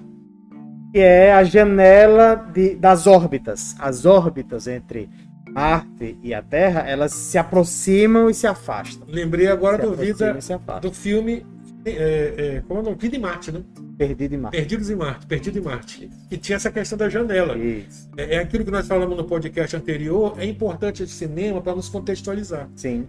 Que 0.92 0.98
é 0.98 1.32
a 1.32 1.44
janela 1.44 2.34
de, 2.34 2.74
das 2.74 3.06
órbitas. 3.06 3.76
As 3.78 4.06
órbitas 4.06 4.66
entre 4.66 5.08
Marte 5.48 6.18
e 6.22 6.32
a 6.32 6.42
Terra, 6.42 6.80
elas 6.80 7.12
se 7.12 7.38
aproximam 7.38 8.30
e 8.30 8.34
se 8.34 8.46
afastam. 8.46 9.06
Lembrei 9.08 9.48
agora 9.48 9.82
Se 9.82 9.88
do, 9.88 9.94
vida, 9.96 10.38
do 10.80 10.92
filme. 10.92 11.44
É, 11.84 12.34
é, 12.56 12.62
como 12.66 12.80
é 12.80 12.82
o 12.82 12.84
nome? 12.84 12.96
Vida 12.98 13.16
em 13.16 13.20
Marte, 13.20 13.50
né? 13.50 13.62
Perdido 13.96 14.34
em 14.34 14.38
Marte. 14.38 14.56
Perdidos 14.56 14.90
em 14.90 14.96
Marte, 14.96 15.26
Perdido 15.26 15.58
em 15.58 15.62
Marte. 15.62 16.10
Que 16.28 16.36
tinha 16.36 16.56
essa 16.56 16.70
questão 16.70 16.98
da 16.98 17.08
janela. 17.08 17.56
Isso. 17.56 18.08
É, 18.16 18.36
é 18.36 18.38
aquilo 18.38 18.64
que 18.64 18.70
nós 18.70 18.86
falamos 18.86 19.16
no 19.16 19.24
podcast 19.24 19.74
anterior. 19.74 20.34
É 20.38 20.44
importante 20.44 21.02
esse 21.02 21.12
cinema 21.12 21.60
para 21.60 21.74
nos 21.74 21.88
contextualizar. 21.88 22.68
Sim. 22.76 23.06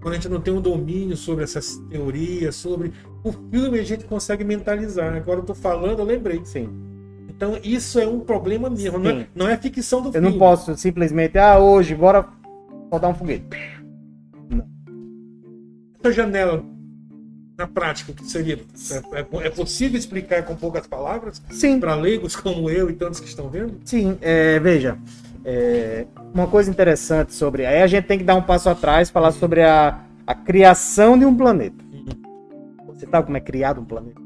Quando 0.00 0.12
a 0.12 0.16
gente 0.16 0.28
não 0.28 0.40
tem 0.40 0.54
um 0.54 0.60
domínio 0.60 1.16
sobre 1.16 1.42
essas 1.42 1.76
teorias, 1.90 2.54
sobre. 2.54 2.92
O 3.24 3.32
filme 3.32 3.80
a 3.80 3.84
gente 3.84 4.04
consegue 4.04 4.44
mentalizar. 4.44 5.14
Agora 5.14 5.40
eu 5.40 5.44
tô 5.44 5.54
falando, 5.54 5.98
eu 6.00 6.04
lembrei. 6.04 6.40
Sim. 6.44 6.87
Então 7.38 7.56
isso 7.62 8.00
é 8.00 8.06
um 8.06 8.18
problema 8.18 8.68
mesmo. 8.68 8.98
Não 8.98 9.10
é, 9.10 9.26
não 9.32 9.48
é 9.48 9.56
ficção 9.56 10.02
do 10.02 10.08
Eu 10.08 10.12
filme. 10.14 10.30
não 10.30 10.38
posso 10.40 10.76
simplesmente, 10.76 11.38
ah, 11.38 11.56
hoje, 11.56 11.94
bora 11.94 12.26
rodar 12.90 13.10
um 13.10 13.14
foguete. 13.14 13.46
Essa 16.02 16.12
janela, 16.12 16.64
na 17.56 17.68
prática, 17.68 18.10
o 18.10 18.14
que 18.16 18.24
seria? 18.24 18.58
É, 19.12 19.20
é- 19.20 19.46
é 19.46 19.50
possível 19.50 19.96
explicar 19.96 20.42
com 20.44 20.56
poucas 20.56 20.88
palavras 20.88 21.40
Sim, 21.50 21.78
para 21.78 21.94
leigos 21.94 22.34
como 22.34 22.68
eu 22.68 22.90
e 22.90 22.94
tantos 22.94 23.20
que 23.20 23.28
estão 23.28 23.48
vendo? 23.48 23.74
sim. 23.84 24.18
é, 24.20 24.58
veja, 24.58 24.98
é, 25.44 26.06
uma 26.34 26.48
coisa 26.48 26.68
interessante 26.68 27.32
sobre. 27.34 27.64
Aí 27.66 27.82
a 27.82 27.86
gente 27.86 28.04
tem 28.06 28.18
que 28.18 28.24
dar 28.24 28.34
um 28.34 28.42
passo 28.42 28.68
atrás, 28.68 29.10
falar 29.10 29.30
sobre 29.30 29.62
a, 29.62 30.00
a 30.26 30.34
criação 30.34 31.16
de 31.16 31.24
um 31.24 31.36
planeta. 31.36 31.84
Você 32.88 33.06
sabe 33.06 33.26
como 33.26 33.36
é 33.36 33.40
criado 33.40 33.80
um 33.80 33.84
planeta? 33.84 34.20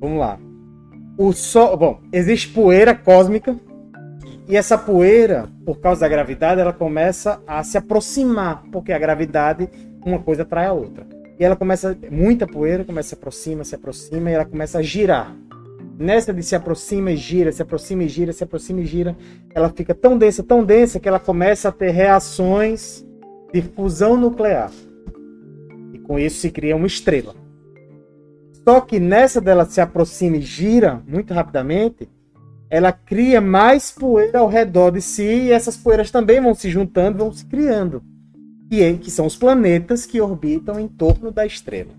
Vamos 0.00 0.18
lá. 0.18 0.40
O 1.16 1.32
Sol, 1.32 1.76
bom, 1.76 2.00
existe 2.12 2.48
poeira 2.48 2.94
cósmica 2.94 3.56
e 4.48 4.56
essa 4.56 4.76
poeira, 4.76 5.48
por 5.64 5.80
causa 5.80 6.02
da 6.02 6.08
gravidade, 6.08 6.60
ela 6.60 6.72
começa 6.72 7.40
a 7.46 7.62
se 7.62 7.78
aproximar, 7.78 8.64
porque 8.70 8.92
a 8.92 8.98
gravidade 8.98 9.68
uma 10.04 10.18
coisa 10.18 10.42
atrai 10.42 10.66
a 10.66 10.72
outra. 10.72 11.06
E 11.38 11.44
ela 11.44 11.56
começa, 11.56 11.96
muita 12.10 12.46
poeira 12.46 12.84
começa 12.84 13.06
a 13.06 13.10
se 13.10 13.14
aproxima, 13.14 13.64
se 13.64 13.74
aproxima 13.74 14.30
e 14.30 14.34
ela 14.34 14.44
começa 14.44 14.78
a 14.78 14.82
girar. 14.82 15.34
Nessa 15.98 16.34
de 16.34 16.42
se 16.42 16.54
aproxima 16.54 17.12
e 17.12 17.16
gira, 17.16 17.52
se 17.52 17.62
aproxima 17.62 18.02
e 18.02 18.08
gira, 18.08 18.32
se 18.32 18.44
aproxima 18.44 18.80
e 18.80 18.84
gira, 18.84 19.16
ela 19.54 19.70
fica 19.70 19.94
tão 19.94 20.18
densa, 20.18 20.42
tão 20.42 20.64
densa 20.64 21.00
que 21.00 21.08
ela 21.08 21.20
começa 21.20 21.68
a 21.68 21.72
ter 21.72 21.90
reações 21.90 23.04
de 23.52 23.62
fusão 23.62 24.16
nuclear. 24.16 24.70
E 25.92 25.98
com 26.00 26.18
isso 26.18 26.40
se 26.40 26.50
cria 26.50 26.76
uma 26.76 26.86
estrela. 26.86 27.43
Só 28.64 28.80
que 28.80 28.98
nessa 28.98 29.40
dela 29.40 29.66
se 29.66 29.80
aproxima 29.80 30.38
e 30.38 30.42
gira 30.42 31.02
muito 31.06 31.34
rapidamente, 31.34 32.08
ela 32.70 32.90
cria 32.90 33.40
mais 33.40 33.92
poeira 33.92 34.38
ao 34.38 34.48
redor 34.48 34.90
de 34.90 35.02
si 35.02 35.22
e 35.22 35.52
essas 35.52 35.76
poeiras 35.76 36.10
também 36.10 36.40
vão 36.40 36.54
se 36.54 36.70
juntando, 36.70 37.18
vão 37.18 37.32
se 37.32 37.44
criando. 37.44 38.02
E 38.70 38.82
é, 38.82 38.94
que 38.94 39.10
são 39.10 39.26
os 39.26 39.36
planetas 39.36 40.06
que 40.06 40.20
orbitam 40.20 40.80
em 40.80 40.88
torno 40.88 41.30
da 41.30 41.44
estrela. 41.44 41.92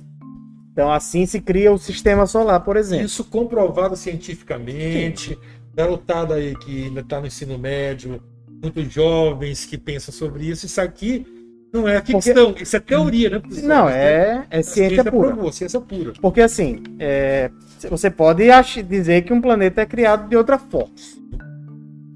Então 0.71 0.91
assim 0.91 1.25
se 1.25 1.39
cria 1.39 1.71
o 1.71 1.77
sistema 1.77 2.25
solar, 2.25 2.61
por 2.61 2.75
exemplo. 2.75 3.05
Isso 3.05 3.23
comprovado 3.23 3.95
cientificamente, 3.95 5.37
garotada 5.73 6.33
aí 6.33 6.55
que 6.57 6.85
ainda 6.85 7.01
está 7.01 7.21
no 7.21 7.27
ensino 7.27 7.57
médio, 7.57 8.21
muitos 8.61 8.91
jovens 8.91 9.65
que 9.65 9.77
pensam 9.77 10.13
sobre 10.13 10.45
isso, 10.49 10.65
isso 10.65 10.81
aqui 10.81 11.25
não 11.75 11.87
é 11.87 12.01
ficção, 12.01 12.47
Porque... 12.47 12.63
isso 12.63 12.75
é 12.75 12.79
teoria, 12.79 13.29
né? 13.29 13.39
Professor? 13.39 13.67
Não, 13.67 13.89
é, 13.89 14.45
é 14.49 14.61
ciência, 14.61 14.89
ciência 14.89 15.11
pura. 15.11 15.27
Provou, 15.27 15.51
ciência 15.51 15.81
pura. 15.81 16.13
Porque 16.21 16.41
assim, 16.41 16.81
é, 16.99 17.51
você 17.89 18.09
pode 18.09 18.43
dizer 18.87 19.23
que 19.23 19.33
um 19.33 19.41
planeta 19.41 19.81
é 19.81 19.85
criado 19.85 20.29
de 20.29 20.35
outra 20.35 20.57
forma. 20.57 20.93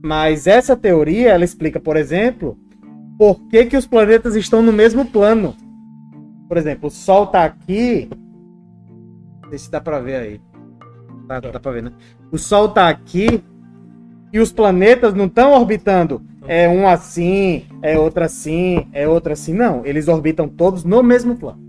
Mas 0.03 0.47
essa 0.47 0.75
teoria, 0.75 1.29
ela 1.31 1.43
explica, 1.43 1.79
por 1.79 1.97
exemplo, 1.97 2.57
por 3.17 3.39
que, 3.49 3.65
que 3.65 3.77
os 3.77 3.85
planetas 3.85 4.35
estão 4.35 4.61
no 4.61 4.71
mesmo 4.71 5.05
plano. 5.05 5.55
Por 6.47 6.57
exemplo, 6.57 6.87
o 6.87 6.91
Sol 6.91 7.25
está 7.25 7.43
aqui. 7.43 8.09
Não 9.43 9.49
sei 9.49 9.59
se 9.59 9.69
dá 9.69 9.81
para 9.81 9.99
ver 9.99 10.15
aí. 10.15 10.41
Dá, 11.27 11.39
dá 11.39 11.59
para 11.59 11.71
ver, 11.71 11.83
né? 11.83 11.91
O 12.31 12.37
Sol 12.37 12.67
está 12.67 12.87
aqui 12.87 13.43
e 14.31 14.39
os 14.39 14.51
planetas 14.51 15.13
não 15.13 15.25
estão 15.25 15.51
orbitando 15.51 16.28
é 16.47 16.67
um 16.67 16.87
assim, 16.87 17.65
é 17.81 17.97
outro 17.97 18.23
assim, 18.23 18.87
é 18.93 19.07
outro 19.07 19.33
assim. 19.33 19.53
Não, 19.53 19.85
eles 19.85 20.07
orbitam 20.07 20.47
todos 20.47 20.83
no 20.83 21.03
mesmo 21.03 21.35
plano. 21.35 21.59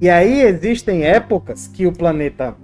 E 0.00 0.08
aí 0.08 0.42
existem 0.42 1.04
épocas 1.04 1.66
que 1.66 1.86
o 1.86 1.92
planeta 1.92 2.54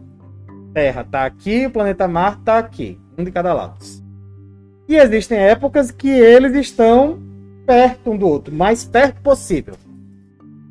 Terra 0.72 1.02
está 1.02 1.24
aqui 1.24 1.62
e 1.62 1.66
o 1.66 1.70
planeta 1.70 2.06
Marte 2.06 2.40
está 2.40 2.58
aqui, 2.58 2.98
um 3.18 3.24
de 3.24 3.30
cada 3.30 3.52
lado. 3.52 3.76
E 4.88 4.96
existem 4.96 5.38
épocas 5.38 5.90
que 5.90 6.08
eles 6.08 6.54
estão 6.54 7.18
perto 7.66 8.12
um 8.12 8.16
do 8.16 8.28
outro, 8.28 8.54
mais 8.54 8.84
perto 8.84 9.20
possível. 9.20 9.74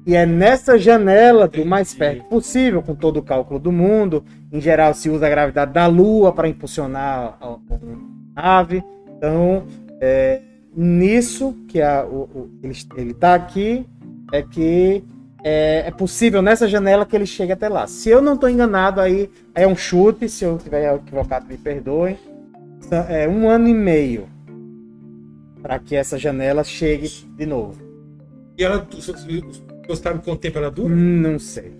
E 0.06 0.15
é 0.15 0.25
nessa 0.25 0.77
janela 0.77 1.48
do 1.48 1.65
mais 1.65 1.94
perto 1.94 2.25
possível, 2.25 2.82
com 2.82 2.94
todo 2.94 3.18
o 3.18 3.24
cálculo 3.24 3.60
do 3.60 3.72
mundo. 3.72 4.24
Em 4.51 4.60
geral, 4.60 4.94
se 4.94 5.10
usa 5.10 5.25
a 5.25 5.30
gravidade 5.30 5.72
da 5.72 5.88
Lua 5.88 6.34
para 6.34 6.48
impulsionar 6.48 7.38
a, 7.39 7.58
nave. 8.36 8.84
Então, 9.18 9.63
é, 10.03 10.41
nisso 10.75 11.55
que 11.69 11.81
a, 11.81 12.05
o, 12.05 12.24
o, 12.24 12.50
ele 12.98 13.12
está 13.12 13.36
aqui, 13.36 13.86
é 14.33 14.41
que 14.41 15.01
é, 15.41 15.83
é, 15.88 15.91
possível 15.91 16.41
nessa 16.41 16.67
janela 16.67 17.05
que 17.05 17.15
ele 17.15 17.25
chegue 17.25 17.53
até 17.53 17.69
lá. 17.69 17.88
Se 17.88 18.10
eu 18.10 18.22
não 18.22 18.33
estou 18.33 18.50
enganado, 18.50 19.00
aí, 19.00 19.29
é 19.55 19.65
um 19.65 19.77
chute. 19.77 20.27
Se 20.27 20.43
eu 20.43 20.57
estiver 20.57 20.93
equivocado, 20.93 21.45
me 21.48 21.57
perdoem. 21.57 22.17
É 23.10 23.27
um 23.29 23.50
ano 23.50 23.69
e 23.69 23.74
meio 23.74 24.27
para 25.62 25.79
que 25.79 25.95
essa 25.95 26.17
janela 26.17 26.65
chegue 26.65 27.07
de 27.38 27.45
novo. 27.45 27.81
E 28.57 28.63
ela, 28.63 28.86
você 29.88 29.95
sabe 29.95 30.22
quanto 30.22 30.41
tempo 30.41 30.57
ela 30.57 30.69
dura? 30.69 30.93
Não 30.93 31.39
sei. 31.39 31.74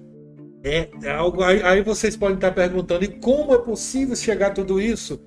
É, 0.64 0.90
é 1.04 1.12
algo. 1.12 1.44
Aí, 1.44 1.62
aí, 1.62 1.82
vocês 1.82 2.16
podem 2.16 2.36
estar 2.36 2.52
perguntando: 2.52 3.04
e 3.04 3.10
como 3.10 3.54
é 3.54 3.58
possível 3.58 4.16
chegar 4.16 4.48
a 4.48 4.52
tudo 4.52 4.80
isso? 4.80 5.20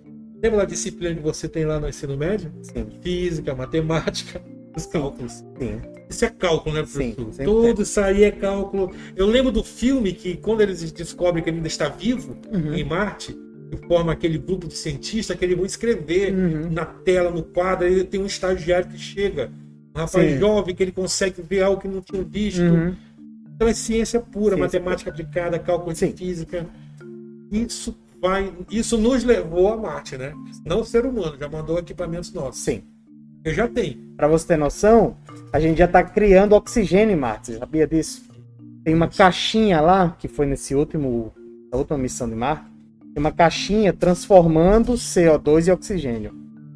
Lembra 0.42 0.58
da 0.58 0.64
disciplina 0.64 1.14
que 1.14 1.22
você 1.22 1.48
tem 1.48 1.64
lá 1.64 1.80
no 1.80 1.88
ensino 1.88 2.16
médio? 2.16 2.52
Sim. 2.62 2.86
Física, 3.00 3.54
matemática, 3.54 4.42
os 4.76 4.86
cálculos. 4.86 5.44
Sim. 5.58 5.80
Isso 6.08 6.24
é 6.24 6.30
cálculo, 6.30 6.74
né, 6.76 6.82
professor? 6.82 7.32
Sim, 7.32 7.44
Tudo 7.44 7.82
isso 7.82 8.00
aí 8.00 8.24
é 8.24 8.30
cálculo. 8.30 8.94
Eu 9.16 9.26
lembro 9.26 9.50
do 9.50 9.64
filme 9.64 10.12
que, 10.12 10.36
quando 10.36 10.60
eles 10.60 10.92
descobrem 10.92 11.42
que 11.42 11.50
ele 11.50 11.56
ainda 11.56 11.68
está 11.68 11.88
vivo 11.88 12.36
uhum. 12.52 12.74
em 12.74 12.84
Marte, 12.84 13.36
forma 13.88 14.12
aquele 14.12 14.38
grupo 14.38 14.68
de 14.68 14.76
cientistas 14.76 15.36
que 15.36 15.44
eles 15.44 15.56
vão 15.56 15.66
escrever 15.66 16.32
uhum. 16.32 16.70
na 16.70 16.84
tela, 16.84 17.30
no 17.30 17.42
quadro. 17.42 17.86
Aí 17.86 18.04
tem 18.04 18.20
um 18.20 18.26
estagiário 18.26 18.88
que 18.88 18.98
chega, 18.98 19.50
um 19.94 19.98
rapaz 19.98 20.32
Sim. 20.32 20.38
jovem, 20.38 20.74
que 20.74 20.82
ele 20.82 20.92
consegue 20.92 21.42
ver 21.42 21.62
algo 21.62 21.80
que 21.80 21.88
não 21.88 22.00
tinha 22.00 22.22
visto. 22.22 22.62
Uhum. 22.62 22.94
Então 23.54 23.66
é 23.66 23.74
ciência 23.74 24.20
pura, 24.20 24.56
ciência 24.56 24.58
matemática 24.58 25.10
pura. 25.10 25.22
aplicada, 25.22 25.58
cálculo 25.58 25.94
Sim. 25.96 26.10
de 26.10 26.18
física. 26.18 26.66
Isso 27.50 27.96
vai. 28.20 28.52
Isso 28.70 28.98
nos 28.98 29.24
levou 29.24 29.72
a 29.72 29.76
Marte, 29.76 30.16
né? 30.16 30.32
Não 30.64 30.80
o 30.80 30.84
ser 30.84 31.04
humano, 31.06 31.36
já 31.38 31.48
mandou 31.48 31.78
equipamentos 31.78 32.32
nossos. 32.32 32.60
Sim. 32.62 32.82
Eu 33.44 33.54
já 33.54 33.68
tenho. 33.68 33.98
Para 34.16 34.26
você 34.26 34.48
ter 34.48 34.56
noção, 34.56 35.16
a 35.52 35.60
gente 35.60 35.78
já 35.78 35.84
está 35.84 36.02
criando 36.02 36.54
oxigênio 36.54 37.14
em 37.14 37.18
Marte. 37.18 37.52
Você 37.52 37.58
sabia 37.58 37.86
disso? 37.86 38.24
Tem 38.84 38.94
uma 38.94 39.08
caixinha 39.08 39.80
lá, 39.80 40.16
que 40.18 40.28
foi 40.28 40.46
nesse 40.46 40.74
último, 40.74 41.32
a 41.72 41.76
última 41.76 41.98
missão 41.98 42.28
de 42.28 42.34
Marte 42.34 42.76
tem 43.16 43.22
uma 43.22 43.32
caixinha 43.32 43.94
transformando 43.94 44.92
CO2 44.92 45.68
em 45.68 45.70
oxigênio. 45.70 46.34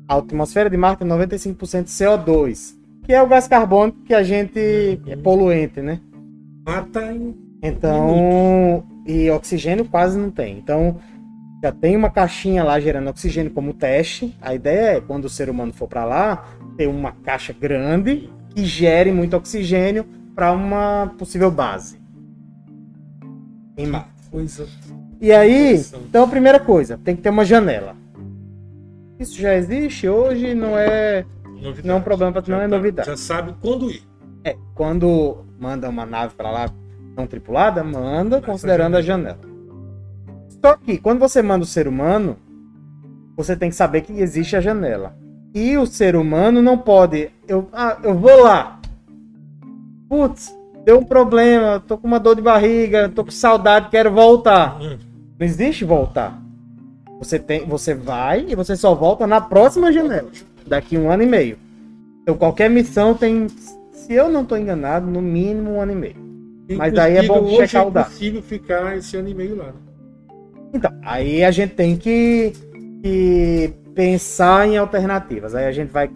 A 0.08 0.16
atmosfera 0.16 0.70
de 0.70 0.76
Marte 0.78 1.02
é 1.02 1.06
95% 1.06 1.84
CO2, 1.84 2.74
que 3.04 3.12
é 3.12 3.22
o 3.22 3.28
gás 3.28 3.46
carbônico 3.46 3.98
que 4.04 4.14
a 4.14 4.22
gente 4.22 4.58
é 5.06 5.16
poluente, 5.16 5.82
né? 5.82 6.00
Mata 6.64 7.12
em 7.12 7.36
então, 7.62 8.82
e 9.06 9.30
oxigênio 9.30 9.84
quase 9.84 10.18
não 10.18 10.30
tem. 10.30 10.56
Então, 10.56 10.96
já 11.62 11.72
tem 11.72 11.96
uma 11.96 12.10
caixinha 12.10 12.64
lá 12.64 12.80
gerando 12.80 13.08
oxigênio 13.08 13.50
como 13.50 13.74
teste. 13.74 14.34
A 14.40 14.54
ideia 14.54 14.96
é, 14.96 15.00
quando 15.00 15.26
o 15.26 15.28
ser 15.28 15.50
humano 15.50 15.72
for 15.72 15.88
para 15.88 16.04
lá, 16.04 16.48
ter 16.76 16.86
uma 16.86 17.12
caixa 17.12 17.52
grande 17.52 18.30
que 18.54 18.64
gere 18.64 19.12
muito 19.12 19.36
oxigênio 19.36 20.04
para 20.34 20.52
uma 20.52 21.12
possível 21.18 21.50
base. 21.50 22.00
Em 23.76 23.86
Marte. 23.86 24.10
Coisa 24.30 24.66
e 25.20 25.32
aí, 25.32 25.74
então 26.08 26.24
a 26.24 26.26
primeira 26.28 26.58
coisa, 26.58 26.98
tem 27.04 27.14
que 27.14 27.20
ter 27.20 27.28
uma 27.28 27.44
janela. 27.44 27.94
Isso 29.18 29.38
já 29.38 29.54
existe 29.54 30.08
hoje, 30.08 30.54
não 30.54 30.78
é 30.78 31.26
novidade. 31.44 31.86
não 31.86 31.94
é 31.94 31.98
um 31.98 32.00
problema 32.00 32.42
não 32.48 32.56
é 32.56 32.62
tá, 32.62 32.68
novidade. 32.68 33.06
Já 33.06 33.16
sabe 33.18 33.54
quando 33.60 33.90
ir. 33.90 34.02
É, 34.42 34.56
quando 34.74 35.44
manda 35.58 35.90
uma 35.90 36.06
nave 36.06 36.34
para 36.34 36.50
lá 36.50 36.70
não 37.14 37.26
tripulada, 37.26 37.84
manda 37.84 38.36
Mas 38.36 38.46
considerando 38.46 38.96
a 38.96 39.02
janela. 39.02 39.49
Só 40.64 40.76
que 40.76 40.98
quando 40.98 41.18
você 41.18 41.40
manda 41.40 41.64
o 41.64 41.66
ser 41.66 41.88
humano, 41.88 42.36
você 43.36 43.56
tem 43.56 43.70
que 43.70 43.76
saber 43.76 44.02
que 44.02 44.12
existe 44.12 44.56
a 44.56 44.60
janela. 44.60 45.16
E 45.54 45.76
o 45.76 45.86
ser 45.86 46.14
humano 46.14 46.62
não 46.62 46.78
pode, 46.78 47.30
eu, 47.48 47.68
ah, 47.72 47.98
eu 48.02 48.14
vou 48.14 48.42
lá. 48.42 48.80
Putz, 50.08 50.54
deu 50.84 50.98
um 50.98 51.04
problema, 51.04 51.82
tô 51.86 51.96
com 51.96 52.06
uma 52.06 52.20
dor 52.20 52.36
de 52.36 52.42
barriga, 52.42 53.08
tô 53.08 53.24
com 53.24 53.30
saudade, 53.30 53.88
quero 53.90 54.12
voltar. 54.12 54.80
Hum. 54.80 54.98
Não 55.38 55.46
existe 55.46 55.84
voltar. 55.84 56.40
Você, 57.18 57.38
tem, 57.38 57.66
você 57.66 57.94
vai 57.94 58.46
e 58.48 58.54
você 58.54 58.76
só 58.76 58.94
volta 58.94 59.26
na 59.26 59.40
próxima 59.40 59.92
janela, 59.92 60.28
daqui 60.66 60.96
um 60.96 61.10
ano 61.10 61.22
e 61.22 61.26
meio. 61.26 61.58
Então 62.22 62.36
qualquer 62.36 62.70
missão 62.70 63.14
tem, 63.14 63.48
se 63.92 64.12
eu 64.12 64.28
não 64.30 64.42
estou 64.42 64.56
enganado, 64.56 65.10
no 65.10 65.20
mínimo 65.20 65.72
um 65.72 65.80
ano 65.80 65.92
e 65.92 65.96
meio. 65.96 66.30
Mas 66.76 66.96
aí 66.96 67.16
é 67.16 67.22
bom 67.26 67.48
checar 67.56 67.88
o 67.88 67.90
dado. 67.90 68.06
É 68.06 68.10
possível 68.10 68.42
ficar 68.42 68.96
esse 68.96 69.16
ano 69.16 69.28
e 69.28 69.34
meio 69.34 69.56
lá. 69.56 69.66
Né? 69.66 69.72
Então, 70.72 70.90
aí 71.02 71.44
a 71.44 71.50
gente 71.50 71.74
tem 71.74 71.96
que, 71.96 72.52
que 73.02 73.72
pensar 73.94 74.68
em 74.68 74.76
alternativas. 74.76 75.54
Aí 75.54 75.66
a 75.66 75.72
gente 75.72 75.90
vai 75.90 76.08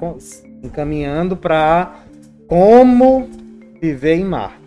encaminhando 0.62 1.36
para 1.36 2.04
como 2.46 3.28
viver 3.80 4.14
em 4.14 4.24
Marte. 4.24 4.62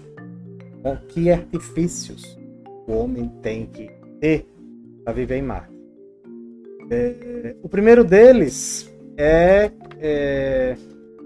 Com 0.84 0.96
que 0.96 1.32
artifícios 1.32 2.38
o 2.88 2.94
homem 2.94 3.30
tem 3.42 3.66
que 3.66 3.90
ter 4.20 4.48
para 5.04 5.14
viver 5.14 5.38
em 5.38 5.42
Marte. 5.42 5.76
É, 6.90 7.56
o 7.62 7.68
primeiro 7.68 8.04
deles 8.04 8.90
é, 9.18 9.72
é 10.00 10.76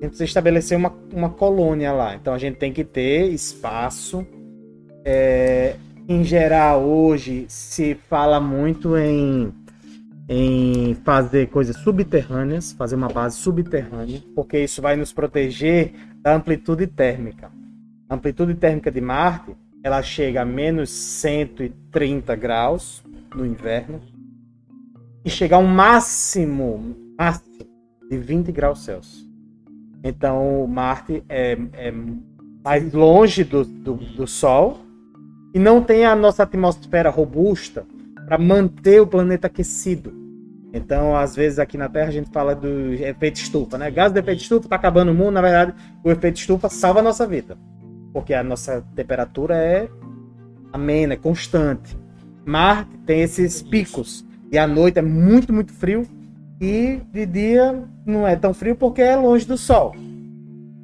a 0.02 0.06
gente 0.06 0.10
precisa 0.10 0.24
estabelecer 0.24 0.76
uma, 0.76 0.92
uma 1.14 1.30
colônia 1.30 1.92
lá. 1.92 2.16
Então 2.16 2.34
a 2.34 2.38
gente 2.40 2.58
tem 2.58 2.74
que 2.74 2.84
ter 2.84 3.28
espaço. 3.28 4.26
É, 5.06 5.76
em 6.08 6.24
geral, 6.24 6.84
hoje 6.84 7.46
se 7.48 7.96
fala 7.96 8.40
muito 8.40 8.98
em, 8.98 9.54
em 10.28 10.96
fazer 11.04 11.50
coisas 11.50 11.78
subterrâneas, 11.78 12.72
fazer 12.72 12.96
uma 12.96 13.08
base 13.08 13.38
subterrânea, 13.38 14.22
porque 14.36 14.60
isso 14.60 14.82
vai 14.82 14.96
nos 14.96 15.14
proteger 15.14 15.94
da 16.22 16.36
amplitude 16.36 16.88
térmica. 16.88 17.52
A 18.10 18.16
amplitude 18.16 18.56
térmica 18.56 18.92
de 18.92 19.00
Marte, 19.00 19.56
ela 19.84 20.02
chega 20.02 20.42
a 20.42 20.46
menos 20.46 20.90
130 20.90 22.36
graus 22.36 23.04
no 23.36 23.46
inverno 23.46 24.02
e 25.24 25.30
chega 25.30 25.56
a 25.56 25.60
um 25.60 25.68
máximo, 25.68 26.96
máximo 27.18 27.66
de 28.10 28.18
20 28.18 28.52
graus 28.52 28.84
Celsius. 28.84 29.30
Então, 30.04 30.66
Marte 30.68 31.24
é, 31.30 31.58
é 31.74 31.94
mais 32.64 32.92
longe 32.92 33.44
do, 33.44 33.64
do, 33.64 33.94
do 33.94 34.28
Sol 34.28 34.91
e 35.54 35.60
não 35.60 35.82
tem 35.82 36.06
a 36.06 36.16
nossa 36.16 36.44
atmosfera 36.44 37.10
robusta 37.10 37.86
para 38.26 38.38
manter 38.38 39.02
o 39.02 39.08
planeta 39.08 39.48
aquecido. 39.48 40.14
Então, 40.74 41.16
às 41.16 41.36
vezes 41.36 41.60
aqui 41.60 41.78
na 41.78 41.90
Terra 41.90 42.08
a 42.08 42.12
gente 42.12 42.30
fala 42.32 42.56
do 42.56 42.94
efeito 42.94 43.38
estufa, 43.38 43.78
né? 43.78 43.92
Gás 43.92 44.14
do 44.14 44.20
efeito 44.20 44.42
estufa 44.42 44.68
está 44.68 44.76
acabando 44.78 45.12
o 45.12 45.16
mundo, 45.16 45.32
na 45.32 45.42
verdade, 45.42 45.74
o 46.04 46.10
efeito 46.10 46.38
estufa 46.38 46.70
salva 46.70 47.02
a 47.02 47.04
nossa 47.04 47.28
vida. 47.28 47.58
Porque 48.14 48.34
a 48.34 48.44
nossa 48.44 48.82
temperatura 48.96 49.56
é 49.56 49.90
amena, 50.72 51.14
é 51.14 51.18
constante. 51.18 51.98
Marte 52.46 52.98
tem 53.06 53.22
esses 53.22 53.62
picos 53.62 54.26
e 54.52 54.58
à 54.58 54.66
noite 54.66 55.00
é 55.00 55.02
muito, 55.02 55.52
muito 55.52 55.74
frio 55.74 56.08
e 56.60 57.02
de 57.12 57.26
dia 57.26 57.84
não 58.06 58.28
é 58.28 58.36
tão 58.36 58.54
frio 58.54 58.76
porque 58.76 59.02
é 59.02 59.16
longe 59.16 59.46
do 59.46 59.58
sol. 59.58 59.94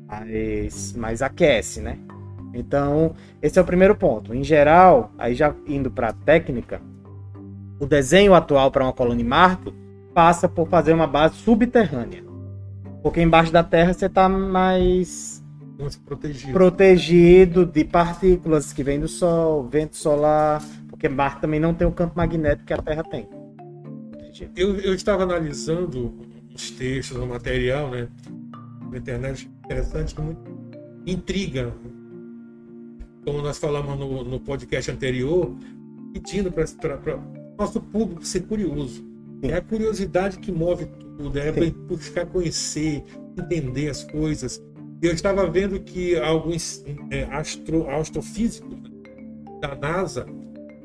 Mas, 0.08 0.94
mas 0.98 1.22
aquece, 1.22 1.82
né? 1.82 1.98
Então, 2.58 3.14
esse 3.42 3.60
é 3.60 3.62
o 3.62 3.66
primeiro 3.66 3.96
ponto. 3.96 4.34
Em 4.34 4.44
geral, 4.44 5.12
aí 5.18 5.36
já 5.36 5.54
indo 5.68 5.92
para 5.92 6.10
a 6.10 6.14
técnica, 6.14 6.82
o 7.80 7.86
desenho 7.86 8.34
atual 8.34 8.72
para 8.72 8.84
uma 8.84 8.94
colônia 8.94 9.24
em 9.24 9.28
Marte 9.28 9.72
passa 10.14 10.50
por 10.50 10.68
fazer 10.68 10.94
uma 10.94 11.06
base 11.06 11.36
subterrânea. 11.36 12.24
Porque 13.04 13.22
embaixo 13.22 13.52
da 13.54 13.64
Terra 13.64 13.94
você 13.94 14.08
está 14.08 14.28
mais 14.28 15.44
protegido. 16.04 16.54
protegido 16.54 17.66
de 17.66 17.84
partículas 17.84 18.74
que 18.74 18.84
vêm 18.84 19.00
do 19.00 19.08
Sol, 19.08 19.68
vento 19.68 19.96
solar, 19.96 20.64
porque 20.90 21.08
Marte 21.08 21.42
também 21.42 21.60
não 21.60 21.76
tem 21.76 21.88
o 21.88 21.92
campo 21.92 22.18
magnético 22.18 22.66
que 22.66 22.74
a 22.74 22.82
Terra 22.82 23.04
tem. 23.04 23.30
Eu, 24.56 24.76
eu 24.80 24.94
estava 24.94 25.24
analisando 25.24 26.14
os 26.54 26.72
textos, 26.72 27.18
o 27.18 27.26
material, 27.26 27.90
né? 27.90 28.08
Na 28.92 28.98
internet, 28.98 29.50
interessante, 29.66 30.20
muito 30.20 30.42
intriga. 31.06 31.74
Como 33.28 33.42
nós 33.42 33.58
falamos 33.58 34.00
no, 34.00 34.24
no 34.24 34.40
podcast 34.40 34.90
anterior, 34.90 35.54
pedindo 36.14 36.50
para 36.50 36.64
nosso 37.60 37.82
público 37.82 38.26
ser 38.26 38.44
curioso. 38.44 39.04
Sim. 39.44 39.52
É 39.52 39.56
a 39.56 39.62
curiosidade 39.62 40.40
que 40.40 40.50
move 40.50 40.86
tudo, 41.18 41.38
é 41.38 41.52
Sim. 41.52 41.72
buscar 41.90 42.26
conhecer, 42.26 43.04
entender 43.38 43.90
as 43.90 44.02
coisas. 44.06 44.64
Eu 45.02 45.12
estava 45.12 45.46
vendo 45.46 45.78
que 45.82 46.16
alguns 46.16 46.86
é, 47.12 47.24
astro, 47.24 47.90
astrofísicos 47.90 48.78
da 49.60 49.76
NASA 49.76 50.26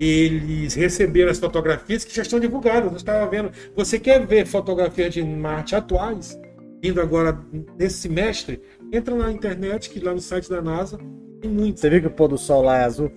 eles 0.00 0.74
receberam 0.74 1.30
as 1.30 1.38
fotografias 1.38 2.04
que 2.04 2.12
já 2.12 2.22
estão 2.22 2.40
divulgadas. 2.40 2.90
Eu 2.90 2.96
estava 2.96 3.30
vendo. 3.30 3.52
Você 3.76 4.00
quer 4.00 4.26
ver 4.26 4.46
fotografias 4.46 5.14
de 5.14 5.22
Marte 5.22 5.76
atuais, 5.76 6.36
indo 6.82 7.00
agora 7.00 7.38
nesse 7.78 7.98
semestre? 7.98 8.60
Entra 8.92 9.14
na 9.14 9.30
internet, 9.30 9.88
que 9.88 10.00
lá 10.00 10.12
no 10.12 10.20
site 10.20 10.50
da 10.50 10.60
NASA 10.60 10.98
tem 11.42 11.50
muito. 11.50 11.80
Você 11.80 11.90
viu 11.90 12.00
que 12.00 12.06
o 12.06 12.10
pôr 12.10 12.28
do 12.28 12.38
sol 12.38 12.62
lá 12.62 12.78
é 12.78 12.84
azul? 12.84 13.10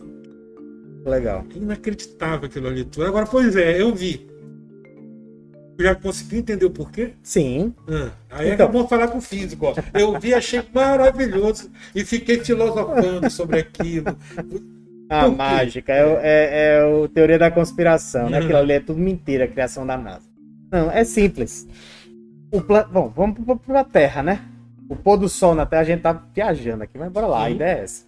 Legal. 1.05 1.46
Inacreditável 1.55 2.48
aquilo 2.48 2.67
ali 2.67 2.84
tudo. 2.84 3.05
Agora, 3.05 3.27
pois 3.27 3.55
é, 3.55 3.79
eu 3.79 3.94
vi. 3.94 4.27
Já 5.79 5.94
consegui 5.94 6.38
entender 6.38 6.65
o 6.65 6.72
porquê? 6.72 7.12
Sim. 7.22 7.74
Ah, 7.88 8.12
aí 8.29 8.48
então. 8.48 8.53
é 8.53 8.55
que 8.55 8.62
eu 8.62 8.72
vou 8.72 8.88
falar 8.88 9.10
com 9.10 9.20
o 9.20 9.22
físico. 9.22 9.67
Ó. 9.67 9.75
Eu 9.94 10.20
vi, 10.20 10.34
achei 10.34 10.63
maravilhoso 10.74 11.70
e 11.94 12.03
fiquei 12.03 12.39
filosofando 12.39 13.29
sobre 13.29 13.60
aquilo. 13.60 14.17
A 15.10 15.27
mágica, 15.27 15.94
é, 15.94 16.00
é, 16.24 16.77
é 16.77 16.86
o 16.86 17.08
teoria 17.08 17.38
da 17.38 17.51
conspiração, 17.51 18.29
né? 18.29 18.39
Uhum. 18.39 18.44
Aquilo 18.44 18.58
ali 18.58 18.74
é 18.74 18.79
tudo 18.79 19.00
mentira, 19.00 19.44
a 19.46 19.48
criação 19.48 19.86
da 19.86 19.98
NASA. 19.98 20.27
Não, 20.72 20.89
é 20.89 21.03
simples. 21.03 21.67
O 22.51 22.62
plan... 22.62 22.88
Bom, 22.91 23.12
vamos 23.15 23.38
para 23.65 23.82
a 23.82 23.84
Terra, 23.84 24.24
né? 24.24 24.39
O 24.89 24.96
pôr 24.96 25.18
do 25.18 25.27
sol 25.27 25.56
na 25.56 25.65
Terra, 25.65 25.82
a 25.82 25.86
gente 25.86 26.01
tá 26.01 26.13
viajando 26.34 26.84
aqui, 26.84 26.98
mas 26.98 27.12
bora 27.12 27.27
lá, 27.27 27.44
a 27.46 27.50
ideia 27.50 27.80
é 27.80 27.84
essa. 27.84 28.06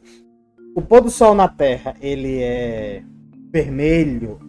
O 0.75 0.81
pôr 0.81 1.01
do 1.01 1.09
sol 1.09 1.33
na 1.33 1.47
Terra, 1.47 1.95
ele 2.01 2.41
é 2.41 3.03
vermelho, 3.51 4.39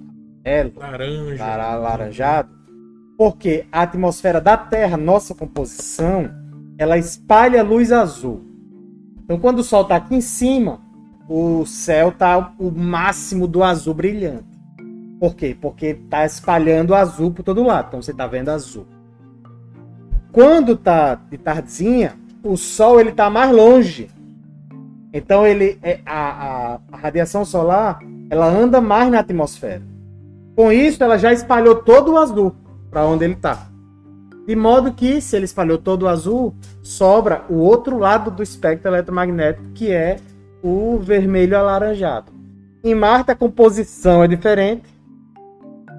é 0.44 0.70
laranja, 0.76 1.56
laranjado, 1.76 2.50
porque 3.16 3.66
a 3.72 3.82
atmosfera 3.82 4.40
da 4.40 4.56
Terra, 4.56 4.96
nossa 4.96 5.34
composição, 5.34 6.30
ela 6.76 6.98
espalha 6.98 7.62
luz 7.62 7.90
azul. 7.90 8.44
Então, 9.24 9.38
quando 9.38 9.60
o 9.60 9.64
sol 9.64 9.82
está 9.82 9.96
aqui 9.96 10.14
em 10.14 10.20
cima, 10.20 10.80
o 11.28 11.66
céu 11.66 12.10
tá 12.10 12.54
o 12.58 12.70
máximo 12.70 13.46
do 13.46 13.62
azul 13.62 13.92
brilhante. 13.92 14.58
Por 15.20 15.34
quê? 15.34 15.56
Porque 15.60 15.94
tá 15.94 16.24
espalhando 16.24 16.94
azul 16.94 17.30
por 17.30 17.42
todo 17.42 17.62
lado. 17.62 17.88
Então 17.88 18.00
você 18.00 18.14
tá 18.14 18.26
vendo 18.26 18.50
azul. 18.50 18.86
Quando 20.32 20.76
tá 20.76 21.14
de 21.14 21.38
tardezinha, 21.38 22.14
o 22.42 22.56
sol 22.56 23.00
ele 23.00 23.12
tá 23.12 23.28
mais 23.30 23.50
longe. 23.50 24.10
Então 25.12 25.46
ele 25.46 25.78
é, 25.82 26.00
a, 26.04 26.74
a, 26.74 26.80
a 26.92 26.96
radiação 26.96 27.44
solar 27.44 27.98
ela 28.30 28.46
anda 28.46 28.80
mais 28.80 29.10
na 29.10 29.20
atmosfera. 29.20 29.82
Com 30.54 30.72
isso, 30.72 31.02
ela 31.02 31.16
já 31.16 31.32
espalhou 31.32 31.76
todo 31.76 32.12
o 32.12 32.18
azul 32.18 32.54
para 32.90 33.06
onde 33.06 33.24
ele 33.24 33.34
está. 33.34 33.68
De 34.46 34.56
modo 34.56 34.92
que, 34.92 35.20
se 35.20 35.36
ele 35.36 35.44
espalhou 35.44 35.78
todo 35.78 36.02
o 36.02 36.08
azul, 36.08 36.54
sobra 36.82 37.44
o 37.48 37.56
outro 37.56 37.98
lado 37.98 38.30
do 38.30 38.42
espectro 38.42 38.90
eletromagnético, 38.90 39.68
que 39.74 39.90
é 39.90 40.16
o 40.62 40.98
vermelho 40.98 41.56
alaranjado. 41.56 42.32
Em 42.82 42.94
Marte, 42.94 43.30
a 43.30 43.36
composição 43.36 44.24
é 44.24 44.28
diferente. 44.28 44.88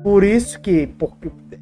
Por 0.04 0.24
isso 0.24 0.60
que 0.60 0.88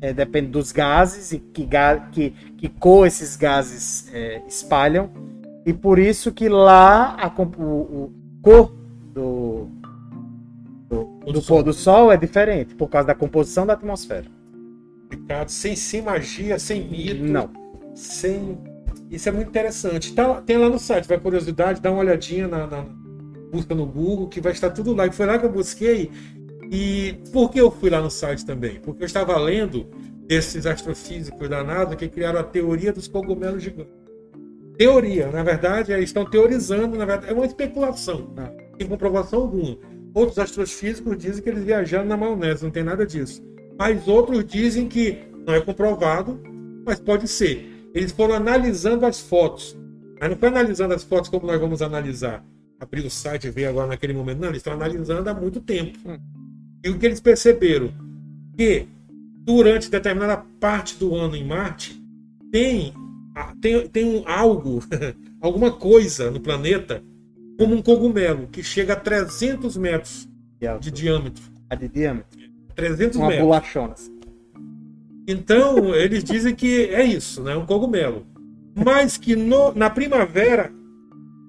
é, 0.02 0.14
depende 0.14 0.48
dos 0.48 0.72
gases 0.72 1.32
e 1.32 1.40
que, 1.40 1.68
que, 2.12 2.30
que 2.58 2.70
cor 2.70 3.08
esses 3.08 3.36
gases 3.36 4.10
é, 4.14 4.42
espalham 4.48 5.10
e 5.68 5.74
por 5.74 6.00
isso 6.00 6.32
que 6.32 6.48
lá 6.48 7.18
a, 7.20 7.28
o, 7.42 7.52
o 7.62 8.14
cor 8.42 8.74
do, 9.14 9.68
do, 10.90 11.04
do 11.34 11.42
pôr 11.42 11.62
do 11.62 11.74
sol 11.74 12.10
é 12.10 12.16
diferente, 12.16 12.74
por 12.74 12.88
causa 12.88 13.08
da 13.08 13.14
composição 13.14 13.66
da 13.66 13.74
atmosfera. 13.74 14.26
Ricardo, 15.12 15.50
sem, 15.50 15.76
sem 15.76 16.02
magia, 16.02 16.58
sem 16.58 16.88
mito. 16.88 17.22
Não. 17.22 17.50
Sem. 17.94 18.58
Isso 19.10 19.28
é 19.28 19.32
muito 19.34 19.50
interessante. 19.50 20.14
Tá, 20.14 20.42
tem 20.42 20.58
lá 20.58 20.70
no 20.70 20.80
site, 20.80 21.06
vai 21.06 21.20
curiosidade, 21.20 21.82
dá 21.82 21.92
uma 21.92 22.00
olhadinha 22.00 22.48
na, 22.48 22.66
na 22.66 22.86
busca 23.52 23.76
no 23.76 23.86
Google, 23.86 24.30
que 24.30 24.40
vai 24.40 24.54
estar 24.54 24.70
tudo 24.70 24.94
lá. 24.94 25.08
E 25.08 25.12
foi 25.12 25.26
lá 25.26 25.38
que 25.38 25.46
eu 25.46 25.52
busquei. 25.52 26.12
E 26.72 27.20
por 27.32 27.50
que 27.50 27.60
eu 27.60 27.72
fui 27.72 27.90
lá 27.90 28.02
no 28.02 28.12
site 28.12 28.46
também? 28.46 28.80
Porque 28.80 29.04
eu 29.04 29.06
estava 29.06 29.38
lendo 29.38 29.88
desses 30.28 30.66
astrofísicos 30.66 31.48
da 31.48 31.64
NASA 31.64 31.96
que 31.96 32.08
criaram 32.08 32.40
a 32.40 32.44
teoria 32.44 32.92
dos 32.92 33.08
cogumelos 33.08 33.64
gigantes 33.64 33.98
teoria. 34.78 35.28
Na 35.32 35.44
verdade, 35.44 35.92
eles 35.92 36.10
estão 36.10 36.24
teorizando, 36.24 36.98
na 36.98 37.06
verdade, 37.06 37.32
é 37.32 37.34
uma 37.34 37.46
especulação. 37.46 38.32
Não 38.36 38.78
tem 38.78 38.88
comprovação 38.88 39.42
alguma. 39.42 39.78
Outros 40.14 40.40
astrofísicos 40.40 41.18
dizem 41.18 41.44
que 41.44 41.50
eles 41.50 41.64
viajaram 41.64 42.06
na 42.06 42.16
maionese, 42.16 42.64
não 42.64 42.72
tem 42.72 42.84
nada 42.84 43.06
disso. 43.06 43.44
Mas 43.78 44.08
outros 44.08 44.46
dizem 44.46 44.88
que 44.88 45.18
não 45.46 45.54
é 45.54 45.62
comprovado, 45.62 46.40
mas 46.86 47.00
pode 47.00 47.28
ser. 47.28 47.90
Eles 47.94 48.12
foram 48.12 48.36
analisando 48.36 49.06
as 49.06 49.20
fotos. 49.20 49.78
Mas 50.20 50.30
não 50.30 50.38
foi 50.38 50.50
analisando 50.50 50.94
as 50.94 51.04
fotos 51.04 51.30
como 51.30 51.48
nós 51.48 51.60
vamos 51.60 51.82
analisar. 51.82 52.44
Abrir 52.80 53.06
o 53.06 53.10
site 53.10 53.48
e 53.48 53.52
ver 53.52 53.66
agora 53.66 53.88
naquele 53.88 54.14
momento. 54.14 54.40
Não, 54.40 54.50
eles 54.50 54.60
estão 54.60 54.74
analisando 54.74 55.30
há 55.30 55.34
muito 55.34 55.60
tempo. 55.60 55.98
E 56.88 56.90
o 56.90 56.98
que 56.98 57.06
eles 57.06 57.20
perceberam? 57.20 57.92
Que 58.56 58.88
durante 59.44 59.92
determinada 59.92 60.38
parte 60.58 60.96
do 60.96 61.14
ano 61.14 61.36
em 61.36 61.46
Marte, 61.46 62.02
tem 62.50 62.94
ah, 63.36 63.54
tem, 63.62 63.88
tem 63.90 64.24
algo, 64.26 64.82
alguma 65.42 65.70
coisa 65.70 66.32
no 66.32 66.40
planeta, 66.40 67.04
como 67.60 67.76
um 67.76 67.82
cogumelo, 67.82 68.48
que 68.48 68.64
chega 68.64 68.94
a 68.94 68.96
300 68.96 69.76
metros 69.76 70.30
de 70.80 70.90
diâmetro. 70.90 71.44
A 71.70 71.76
de 71.76 71.90
diâmetro? 71.90 72.40
300 72.74 73.18
Uma 73.18 73.28
metros. 73.28 73.46
Bolachonas. 73.46 74.12
Então, 75.28 75.94
eles 75.94 76.24
dizem 76.24 76.56
que 76.56 76.86
é 76.86 77.04
isso, 77.04 77.44
né? 77.44 77.54
um 77.54 77.66
cogumelo. 77.66 78.26
Mas 78.74 79.18
que 79.18 79.36
no, 79.36 79.74
na 79.74 79.90
primavera, 79.90 80.72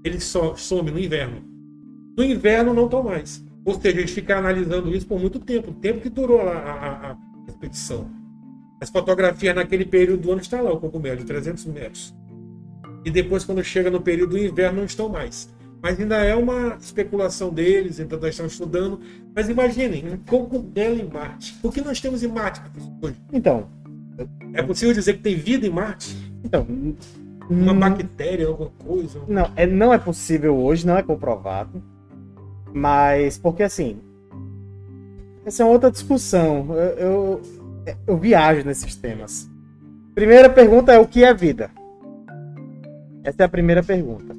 ele 0.05 0.19
so, 0.19 0.57
some 0.57 0.91
no 0.91 0.99
inverno. 0.99 1.45
No 2.17 2.25
inverno, 2.25 2.75
não 2.75 2.87
estão 2.87 3.05
mais. 3.05 3.47
Ou 3.69 3.79
seja, 3.79 3.99
eles 3.99 4.11
ficaram 4.13 4.41
analisando 4.41 4.95
isso 4.95 5.07
por 5.07 5.21
muito 5.21 5.39
tempo, 5.39 5.73
o 5.73 5.75
tempo 5.75 6.01
que 6.01 6.09
durou 6.09 6.41
a, 6.41 6.55
a, 6.55 7.11
a 7.11 7.17
expedição. 7.47 8.09
As 8.81 8.89
fotografias 8.89 9.55
naquele 9.55 9.85
período 9.85 10.23
do 10.23 10.33
ano 10.33 10.41
está 10.41 10.59
lá 10.59 10.73
o 10.73 10.81
cogumelo, 10.81 11.19
de 11.19 11.25
300 11.27 11.67
metros. 11.67 12.15
E 13.05 13.11
depois, 13.11 13.45
quando 13.45 13.63
chega 13.63 13.91
no 13.91 14.01
período 14.01 14.31
do 14.31 14.39
inverno, 14.39 14.79
não 14.79 14.87
estão 14.87 15.11
mais. 15.11 15.51
Mas 15.83 16.01
ainda 16.01 16.17
é 16.17 16.35
uma 16.35 16.79
especulação 16.81 17.51
deles, 17.51 18.01
então 18.01 18.19
nós 18.19 18.31
estamos 18.31 18.53
estudando. 18.53 19.01
Mas 19.37 19.51
imaginem, 19.51 20.03
um 20.15 20.17
cogumelo 20.17 20.99
em 20.99 21.05
Marte. 21.05 21.55
O 21.63 21.71
que 21.71 21.83
nós 21.83 22.01
temos 22.01 22.23
em 22.23 22.29
Marte, 22.29 22.63
professor? 22.63 23.15
Então. 23.31 23.69
É 24.55 24.63
possível 24.63 24.95
dizer 24.95 25.13
que 25.19 25.23
tem 25.23 25.37
vida 25.37 25.67
em 25.67 25.71
Marte? 25.71 26.17
Então, 26.43 26.67
Uma 27.51 27.73
Hum, 27.75 27.79
bactéria, 27.81 28.47
alguma 28.47 28.71
coisa? 28.83 29.21
Não, 29.29 29.51
é, 29.55 29.67
não 29.67 29.93
é 29.93 29.99
possível 29.99 30.57
hoje, 30.57 30.87
não 30.87 30.97
é 30.97 31.03
comprovado. 31.03 31.83
Mas, 32.73 33.39
porque 33.39 33.63
assim. 33.63 33.99
Essa 35.45 35.63
é 35.63 35.67
outra 35.67 35.91
discussão. 35.91 36.67
Eu, 36.75 36.99
eu, 36.99 37.43
eu 38.07 38.17
viajo 38.17 38.65
nesses 38.65 38.95
temas. 38.97 39.51
Primeira 40.15 40.51
pergunta 40.51 40.93
é: 40.93 40.99
o 40.99 41.07
que 41.07 41.25
é 41.25 41.33
vida? 41.33 41.71
Essa 43.23 43.43
é 43.43 43.45
a 43.45 43.49
primeira 43.49 43.83
pergunta. 43.83 44.35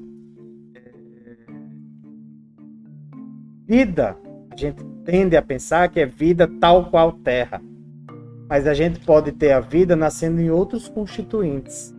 Vida, 3.68 4.18
a 4.52 4.56
gente 4.56 4.84
tende 5.06 5.38
a 5.38 5.42
pensar 5.42 5.90
que 5.90 6.00
é 6.00 6.06
vida 6.06 6.48
tal 6.60 6.90
qual 6.90 7.12
terra. 7.12 7.62
Mas 8.50 8.66
a 8.66 8.74
gente 8.74 9.00
pode 9.06 9.32
ter 9.32 9.52
a 9.52 9.60
vida 9.60 9.96
nascendo 9.96 10.42
em 10.42 10.50
outros 10.50 10.88
constituintes. 10.88 11.94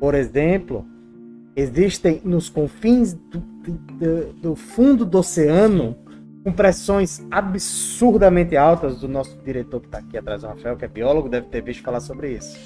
Por 0.00 0.16
exemplo, 0.16 0.84
existem 1.54 2.20
nos 2.24 2.48
confins 2.48 3.14
do, 3.14 3.40
do, 3.70 4.32
do 4.34 4.56
fundo 4.56 5.04
do 5.04 5.18
oceano 5.18 5.96
com 6.44 6.52
pressões 6.52 7.24
absurdamente 7.30 8.56
altas. 8.56 9.02
O 9.02 9.08
nosso 9.08 9.38
diretor 9.44 9.80
que 9.80 9.86
está 9.86 9.98
aqui 9.98 10.18
atrás, 10.18 10.42
o 10.42 10.48
Rafael, 10.48 10.76
que 10.76 10.84
é 10.84 10.88
biólogo, 10.88 11.28
deve 11.28 11.46
ter 11.46 11.62
visto 11.62 11.82
falar 11.82 12.00
sobre 12.00 12.32
isso. 12.32 12.58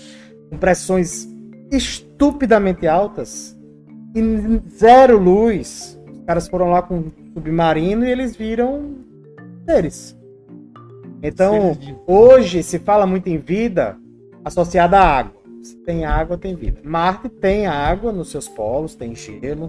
Com 0.50 0.56
pressões 0.56 1.28
estupidamente 1.70 2.86
altas 2.86 3.56
e 4.14 4.22
zero 4.70 5.18
luz. 5.18 5.98
Os 6.10 6.24
caras 6.24 6.48
foram 6.48 6.70
lá 6.70 6.82
com 6.82 6.98
um 6.98 7.12
submarino 7.34 8.04
e 8.06 8.10
eles 8.10 8.34
viram 8.34 8.96
seres. 9.64 10.16
Então, 11.22 11.76
hoje 12.06 12.62
se 12.62 12.78
fala 12.78 13.06
muito 13.06 13.28
em 13.28 13.38
vida 13.38 13.96
associada 14.44 14.98
à 14.98 15.18
água. 15.18 15.36
Se 15.62 15.76
tem 15.78 16.04
água, 16.04 16.38
tem 16.38 16.54
vida. 16.54 16.80
Marte 16.84 17.28
tem 17.28 17.66
água 17.66 18.12
nos 18.12 18.30
seus 18.30 18.46
polos, 18.46 18.94
tem 18.94 19.14
gelo, 19.14 19.68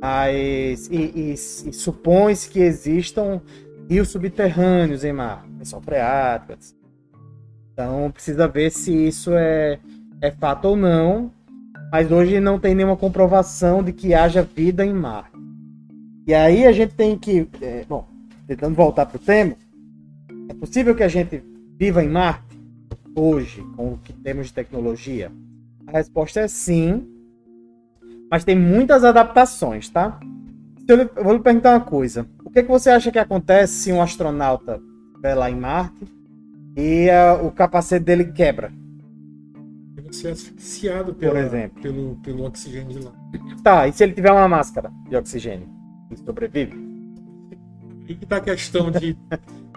mas 0.00 0.88
e, 0.88 0.96
e- 0.96 1.32
e 1.32 1.72
supõe-se 1.72 2.48
que 2.48 2.60
existam 2.60 3.40
rios 3.88 4.08
subterrâneos 4.08 5.04
em 5.04 5.12
Marte, 5.12 5.48
lençol 5.58 5.80
freático, 5.80 6.52
etc. 6.52 6.74
Então 7.72 8.10
precisa 8.10 8.46
ver 8.48 8.70
se 8.70 8.92
isso 8.92 9.32
é, 9.34 9.78
é 10.20 10.30
fato 10.30 10.66
ou 10.66 10.76
não. 10.76 11.32
Mas 11.92 12.10
hoje 12.12 12.38
não 12.38 12.58
tem 12.58 12.72
nenhuma 12.74 12.96
comprovação 12.96 13.82
de 13.82 13.92
que 13.92 14.14
haja 14.14 14.42
vida 14.42 14.86
em 14.86 14.92
Marte. 14.92 15.36
E 16.24 16.32
aí 16.32 16.64
a 16.64 16.70
gente 16.70 16.94
tem 16.94 17.18
que, 17.18 17.48
é, 17.60 17.84
bom, 17.88 18.06
tentando 18.46 18.76
voltar 18.76 19.06
para 19.06 19.16
o 19.16 19.18
tema, 19.18 19.56
é 20.48 20.54
possível 20.54 20.94
que 20.94 21.02
a 21.02 21.08
gente 21.08 21.42
viva 21.76 22.04
em 22.04 22.08
Marte 22.08 22.44
hoje, 23.16 23.60
com 23.76 23.94
o 23.94 23.98
que 23.98 24.12
temos 24.12 24.46
de 24.46 24.52
tecnologia? 24.52 25.32
A 25.86 25.92
resposta 25.92 26.38
é 26.40 26.46
sim, 26.46 27.08
mas 28.30 28.44
tem 28.44 28.56
muitas 28.56 29.04
adaptações, 29.04 29.88
tá? 29.88 30.18
Eu, 30.86 30.96
lhe- 30.96 31.10
eu 31.16 31.24
vou 31.24 31.32
lhe 31.34 31.40
perguntar 31.40 31.72
uma 31.74 31.80
coisa. 31.84 32.26
O 32.44 32.50
que, 32.50 32.62
que 32.62 32.68
você 32.68 32.90
acha 32.90 33.10
que 33.12 33.18
acontece 33.18 33.74
se 33.74 33.92
um 33.92 34.00
astronauta 34.02 34.80
estiver 35.08 35.34
lá 35.34 35.50
em 35.50 35.56
Marte 35.56 36.06
e 36.76 37.08
ah, 37.10 37.34
o 37.42 37.50
capacete 37.50 38.04
dele 38.04 38.24
quebra? 38.24 38.72
Você 40.10 40.28
é 40.28 40.30
asfixiado 40.32 41.14
pela, 41.14 41.38
exemplo. 41.38 41.80
Pelo, 41.80 42.16
pelo 42.16 42.44
oxigênio 42.44 42.88
de 42.98 43.04
lá. 43.04 43.12
Tá, 43.62 43.86
e 43.86 43.92
se 43.92 44.02
ele 44.02 44.12
tiver 44.12 44.32
uma 44.32 44.48
máscara 44.48 44.90
de 45.08 45.14
oxigênio? 45.16 45.68
Ele 46.10 46.20
sobrevive? 46.24 46.90
Aí 48.08 48.16
que 48.16 48.26
tá 48.26 48.36
a 48.38 48.40
questão 48.40 48.90
de 48.90 49.16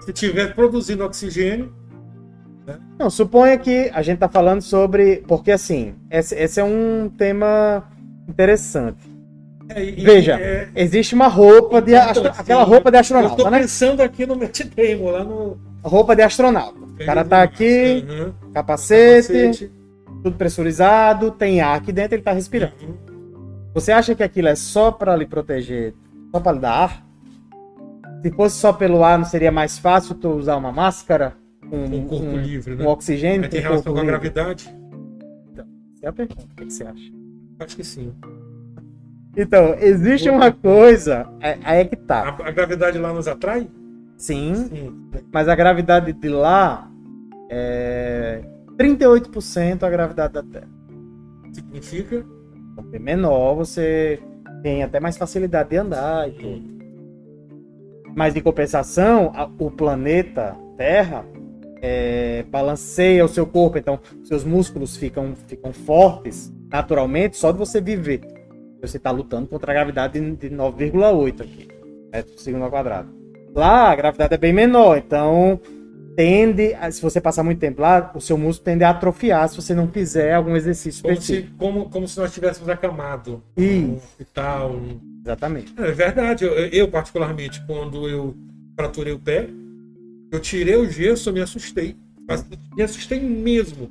se 0.02 0.12
tiver 0.12 0.56
produzindo 0.56 1.04
oxigênio, 1.06 1.72
Não, 2.98 3.12
suponha 3.12 3.58
que 3.60 3.92
a 3.94 4.02
gente 4.02 4.18
tá 4.20 4.28
falando 4.28 4.62
sobre. 4.62 5.18
Porque 5.28 5.52
assim, 5.52 5.94
esse, 6.10 6.34
esse 6.34 6.60
é 6.60 6.64
um 6.64 7.10
tema 7.16 7.84
interessante. 8.28 8.98
é, 9.70 9.84
e- 9.84 9.92
Veja, 10.04 10.34
é, 10.40 10.70
Existe 10.76 11.16
uma 11.16 11.28
roupa 11.28 11.82
de. 11.82 11.92
Então, 11.94 12.10
astro- 12.10 12.28
Aquela 12.38 12.64
roupa 12.64 12.92
de 12.92 12.98
eu 12.98 13.02
astronauta, 13.02 13.44
tô 13.44 13.50
né? 13.50 13.60
pensando 13.60 14.02
aqui 14.02 14.26
no 14.26 14.36
Matt 14.36 14.62
Damon, 14.64 15.12
lá 15.12 15.24
no. 15.24 15.58
Roupa 15.84 16.16
de 16.16 16.22
astronauta. 16.22 16.78
O 16.80 17.06
cara 17.06 17.24
tá 17.26 17.42
aqui, 17.44 18.06
Uhum, 18.08 18.34
capacete, 18.54 19.28
capacete. 19.34 19.72
tudo 20.24 20.38
pressurizado, 20.38 21.32
tem 21.32 21.60
ar 21.60 21.78
aqui 21.78 21.92
dentro, 21.92 22.16
ele 22.16 22.22
tá 22.24 22.32
respirando. 22.32 22.74
Uhum. 22.82 22.94
Você 23.74 23.92
acha 23.92 24.14
que 24.16 24.22
aquilo 24.24 24.48
é 24.48 24.56
só 24.56 24.92
pra 24.92 25.16
lhe 25.16 25.26
proteger, 25.26 25.94
só 26.32 26.40
pra 26.40 26.52
lhe 26.52 26.60
dar 26.60 26.72
ar? 26.72 27.06
Se 28.22 28.32
fosse 28.32 28.58
só 28.58 28.72
pelo 28.72 29.04
ar, 29.04 29.18
não 29.18 29.26
seria 29.26 29.52
mais 29.52 29.78
fácil 29.80 30.16
tu 30.16 30.30
usar 30.30 30.56
uma 30.56 30.72
máscara 30.72 31.34
com 31.70 31.90
Com 31.90 31.98
o 31.98 32.06
corpo 32.08 32.26
um, 32.26 32.38
livre, 32.38 32.76
né? 32.76 32.86
um 32.86 32.88
oxigênio? 32.88 33.42
Mas 33.42 33.50
tem 33.50 33.62
com 33.62 33.68
relação 33.68 33.92
com 33.94 34.00
a 34.00 34.04
livre? 34.04 34.18
gravidade? 34.20 34.74
Essa 35.58 36.06
é 36.06 36.08
a 36.08 36.14
pergunta. 36.14 36.44
O 36.44 36.56
que 36.56 36.72
você 36.72 36.84
acha? 36.84 37.12
Acho 37.64 37.76
que 37.76 37.84
sim. 37.84 38.14
Então, 39.36 39.74
existe 39.80 40.30
uma 40.30 40.52
coisa. 40.52 41.28
é- 41.42 41.58
Aí 41.64 41.80
é 41.80 41.86
que 41.86 41.96
A, 41.96 42.00
tá. 42.00 42.38
a 42.44 42.52
gravidade 42.52 42.98
lá 43.00 43.12
nos 43.14 43.28
atrai? 43.28 43.68
Sim, 44.18 44.54
Sim. 44.70 45.10
mas 45.34 45.48
a 45.50 45.56
gravidade 45.56 46.14
de 46.14 46.30
lá 46.30 46.90
é 47.50 48.42
38% 48.78 49.84
a 49.84 49.90
gravidade 49.90 50.34
da 50.34 50.44
Terra. 50.44 50.70
Significa? 51.52 52.24
Bem 52.92 53.00
menor, 53.02 53.56
você 53.56 54.20
tem 54.62 54.84
até 54.84 55.00
mais 55.00 55.18
facilidade 55.18 55.70
de 55.70 55.78
andar 55.78 56.28
e 56.30 56.32
tudo. 56.34 56.74
Mas 58.16 58.36
em 58.36 58.42
compensação, 58.42 59.32
a- 59.36 59.50
o 59.60 59.72
planeta 59.72 60.56
Terra 60.78 61.26
é, 61.86 62.46
balanceia 62.50 63.26
o 63.26 63.28
seu 63.28 63.46
corpo, 63.46 63.78
então 63.78 64.00
seus 64.24 64.44
músculos 64.46 64.96
ficam, 64.96 65.34
ficam 65.48 65.74
fortes 65.74 66.54
naturalmente 66.74 67.38
só 67.38 67.52
de 67.52 67.60
você 67.60 67.80
viver. 67.80 68.22
Você 68.82 68.98
está 68.98 69.12
lutando 69.12 69.48
contra 69.48 69.72
a 69.72 69.76
gravidade 69.76 70.20
de 70.20 70.50
de 70.50 70.56
9,8 70.56 71.42
aqui, 71.42 71.68
metros 72.12 72.36
por 72.36 72.42
segundo 72.42 72.64
ao 72.64 72.72
quadrado. 72.72 73.10
Lá 73.56 73.92
a 73.92 73.96
gravidade 73.96 74.34
é 74.34 74.38
bem 74.38 74.52
menor, 74.52 74.98
então 74.98 75.62
tende, 76.16 76.74
a- 76.74 76.92
se 76.92 77.02
você 77.02 77.22
passar 77.22 77.44
muito 77.44 77.60
tempo 77.60 77.82
lá, 77.82 78.12
o 78.16 78.20
seu 78.20 78.38
músculo 78.38 78.66
tende 78.66 78.84
a 78.84 78.90
atrofiar 78.90 79.48
se 79.48 79.56
você 79.56 79.74
não 79.76 79.88
fizer 79.88 80.34
algum 80.34 80.56
exercício 80.56 81.02
Como 81.04 81.14
específico. 81.14 81.48
se, 81.50 81.54
como, 81.58 81.90
como 81.90 82.08
se 82.08 82.18
nós 82.20 82.30
estivéssemos 82.30 82.68
acamados 82.70 83.38
Isso. 83.56 83.94
hospital. 83.96 84.74
no- 84.74 85.14
Exatamente. 85.24 85.74
É 85.78 85.92
verdade. 85.92 86.44
Eu, 86.44 86.52
eu, 86.54 86.88
particularmente, 86.90 87.64
quando 87.66 88.10
eu 88.10 88.36
fraturei 88.76 89.14
o 89.14 89.20
pé, 89.20 89.48
eu 90.32 90.40
tirei 90.42 90.76
o 90.76 90.90
gesso, 90.90 91.30
eu 91.30 91.34
me 91.34 91.40
assustei. 91.42 91.96
Mas 92.28 92.46
me 92.76 92.84
assustei 92.84 93.20
mesmo. 93.22 93.90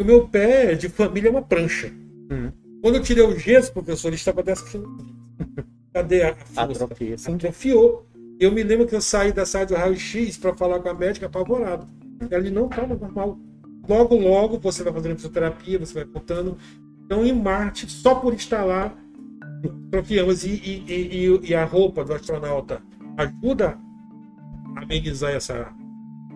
O 0.00 0.04
meu 0.04 0.26
pé 0.26 0.74
de 0.74 0.88
família 0.88 1.28
é 1.28 1.30
uma 1.30 1.42
prancha. 1.42 1.92
Uhum. 2.30 2.52
Quando 2.82 2.96
eu 2.96 3.02
tirei 3.02 3.24
o 3.24 3.38
gesso, 3.38 3.72
professor, 3.72 4.08
ele 4.08 4.16
estava 4.16 4.42
dessa 4.42 4.64
Cadê 5.94 6.22
a 6.22 6.34
força? 6.34 6.84
Atrofia, 6.84 7.16
sim. 7.16 7.34
Atrofiou. 7.34 8.06
Eu 8.40 8.50
me 8.50 8.62
lembro 8.64 8.86
que 8.86 8.96
eu 8.96 9.00
saí 9.00 9.32
da 9.32 9.46
sala 9.46 9.64
do 9.64 9.74
raio-x 9.74 10.36
para 10.36 10.54
falar 10.54 10.80
com 10.80 10.88
a 10.88 10.94
médica 10.94 11.26
apavorado. 11.26 11.86
Ela 12.30 12.50
não, 12.50 12.68
calma, 12.68 12.96
normal. 12.96 13.38
Logo, 13.88 14.16
logo, 14.16 14.58
você 14.58 14.82
vai 14.82 14.92
fazendo 14.92 15.14
fisioterapia, 15.14 15.78
você 15.78 15.94
vai 15.94 16.04
contando. 16.04 16.58
Então, 17.04 17.24
em 17.24 17.32
Marte, 17.32 17.88
só 17.88 18.16
por 18.16 18.34
estar 18.34 18.64
lá, 18.64 18.92
atrofiamos. 19.86 20.44
E, 20.44 20.50
e, 20.50 21.26
e, 21.28 21.50
e 21.50 21.54
a 21.54 21.64
roupa 21.64 22.04
do 22.04 22.12
astronauta 22.12 22.82
ajuda 23.16 23.78
a 24.76 24.82
amenizar 24.82 25.32
essa... 25.32 25.72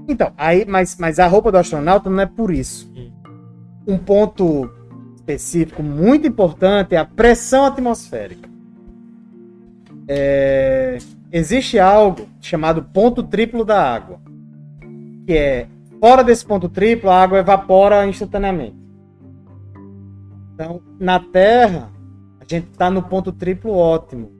Então, 0.06 0.32
aí, 0.36 0.64
mas, 0.64 0.96
mas 0.98 1.18
a 1.18 1.26
roupa 1.26 1.50
do 1.50 1.58
astronauta 1.58 2.08
não 2.08 2.20
é 2.20 2.26
por 2.26 2.52
isso. 2.52 2.90
Hum. 2.96 3.10
Um 3.86 3.98
ponto 3.98 4.70
específico 5.28 5.82
muito 5.82 6.26
importante 6.26 6.94
é 6.94 6.98
a 6.98 7.04
pressão 7.04 7.66
atmosférica. 7.66 8.48
É, 10.08 10.96
existe 11.30 11.78
algo 11.78 12.26
chamado 12.40 12.82
ponto 12.82 13.22
triplo 13.22 13.64
da 13.64 13.94
água, 13.94 14.18
que 15.26 15.34
é 15.34 15.66
fora 16.00 16.24
desse 16.24 16.46
ponto 16.46 16.68
triplo 16.68 17.10
a 17.10 17.22
água 17.22 17.38
evapora 17.38 18.06
instantaneamente. 18.06 18.76
Então, 20.54 20.80
na 20.98 21.20
Terra, 21.20 21.90
a 22.40 22.44
gente 22.48 22.70
está 22.70 22.90
no 22.90 23.02
ponto 23.02 23.30
triplo 23.30 23.72
ótimo. 23.72 24.32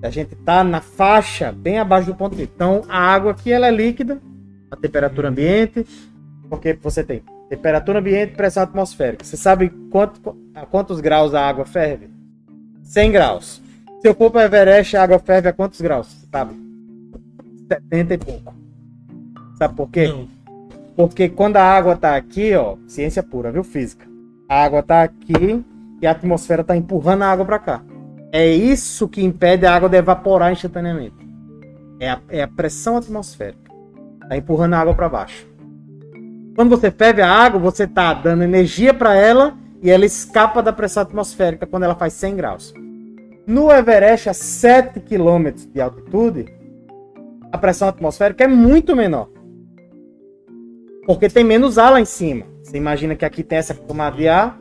A 0.00 0.10
gente 0.10 0.34
está 0.34 0.62
na 0.62 0.80
faixa 0.80 1.50
bem 1.50 1.78
abaixo 1.80 2.06
do 2.06 2.16
ponto 2.16 2.36
triplo. 2.36 2.54
Então, 2.54 2.82
a 2.88 2.98
água 2.98 3.32
aqui 3.32 3.50
ela 3.50 3.66
é 3.66 3.70
líquida, 3.72 4.22
a 4.70 4.76
temperatura 4.76 5.28
ambiente, 5.28 5.84
porque 6.48 6.74
você 6.74 7.02
tem 7.02 7.22
temperatura 7.48 7.98
ambiente 7.98 8.32
e 8.32 8.36
pressão 8.36 8.62
atmosférica. 8.62 9.24
Você 9.24 9.36
sabe 9.36 9.70
quanto, 9.90 10.36
a 10.54 10.66
quantos 10.66 11.00
graus 11.00 11.34
a 11.34 11.46
água 11.46 11.64
ferve? 11.64 12.10
100 12.82 13.12
graus. 13.12 13.62
Se 14.00 14.08
eu 14.08 14.14
for 14.14 14.30
para 14.30 14.44
Everest, 14.44 14.96
a 14.96 15.02
água 15.02 15.18
ferve 15.18 15.48
a 15.48 15.52
quantos 15.52 15.80
graus? 15.80 16.06
Você 16.06 16.26
Sabe? 16.30 16.54
70 17.68 18.14
e 18.14 18.18
pouco. 18.18 18.54
Sabe 19.58 19.74
por 19.74 19.90
quê? 19.90 20.08
Não. 20.08 20.28
Porque 20.96 21.28
quando 21.28 21.56
a 21.56 21.62
água 21.62 21.96
tá 21.96 22.16
aqui, 22.16 22.54
ó, 22.54 22.76
ciência 22.86 23.22
pura, 23.22 23.52
viu, 23.52 23.64
física? 23.64 24.06
A 24.48 24.64
água 24.64 24.82
tá 24.82 25.02
aqui 25.02 25.64
e 26.00 26.06
a 26.06 26.10
atmosfera 26.10 26.64
tá 26.64 26.76
empurrando 26.76 27.22
a 27.22 27.26
água 27.30 27.44
para 27.44 27.58
cá. 27.58 27.82
É 28.30 28.46
isso 28.46 29.08
que 29.08 29.24
impede 29.24 29.64
a 29.64 29.74
água 29.74 29.88
de 29.88 29.96
evaporar 29.96 30.52
instantaneamente. 30.52 31.16
É 32.00 32.10
a, 32.10 32.20
é 32.28 32.42
a 32.42 32.48
pressão 32.48 32.96
atmosférica. 32.96 33.70
Tá 34.28 34.36
empurrando 34.36 34.74
a 34.74 34.78
água 34.78 34.94
para 34.94 35.08
baixo. 35.08 35.47
Quando 36.58 36.70
você 36.70 36.90
ferve 36.90 37.22
a 37.22 37.30
água, 37.30 37.60
você 37.60 37.86
tá 37.86 38.12
dando 38.12 38.42
energia 38.42 38.92
para 38.92 39.14
ela 39.14 39.56
e 39.80 39.88
ela 39.88 40.04
escapa 40.04 40.60
da 40.60 40.72
pressão 40.72 41.04
atmosférica 41.04 41.68
quando 41.68 41.84
ela 41.84 41.94
faz 41.94 42.14
100 42.14 42.34
graus. 42.34 42.74
No 43.46 43.70
Everest, 43.70 44.28
a 44.28 44.34
7 44.34 44.98
km 44.98 45.52
de 45.72 45.80
altitude, 45.80 46.46
a 47.52 47.58
pressão 47.58 47.86
atmosférica 47.86 48.42
é 48.42 48.48
muito 48.48 48.96
menor. 48.96 49.30
Porque 51.06 51.28
tem 51.28 51.44
menos 51.44 51.78
ar 51.78 51.92
lá 51.92 52.00
em 52.00 52.04
cima. 52.04 52.44
Você 52.64 52.76
imagina 52.76 53.14
que 53.14 53.24
aqui 53.24 53.44
tem 53.44 53.58
essa 53.58 53.74
camada 53.74 54.16
de 54.16 54.26
ar 54.26 54.58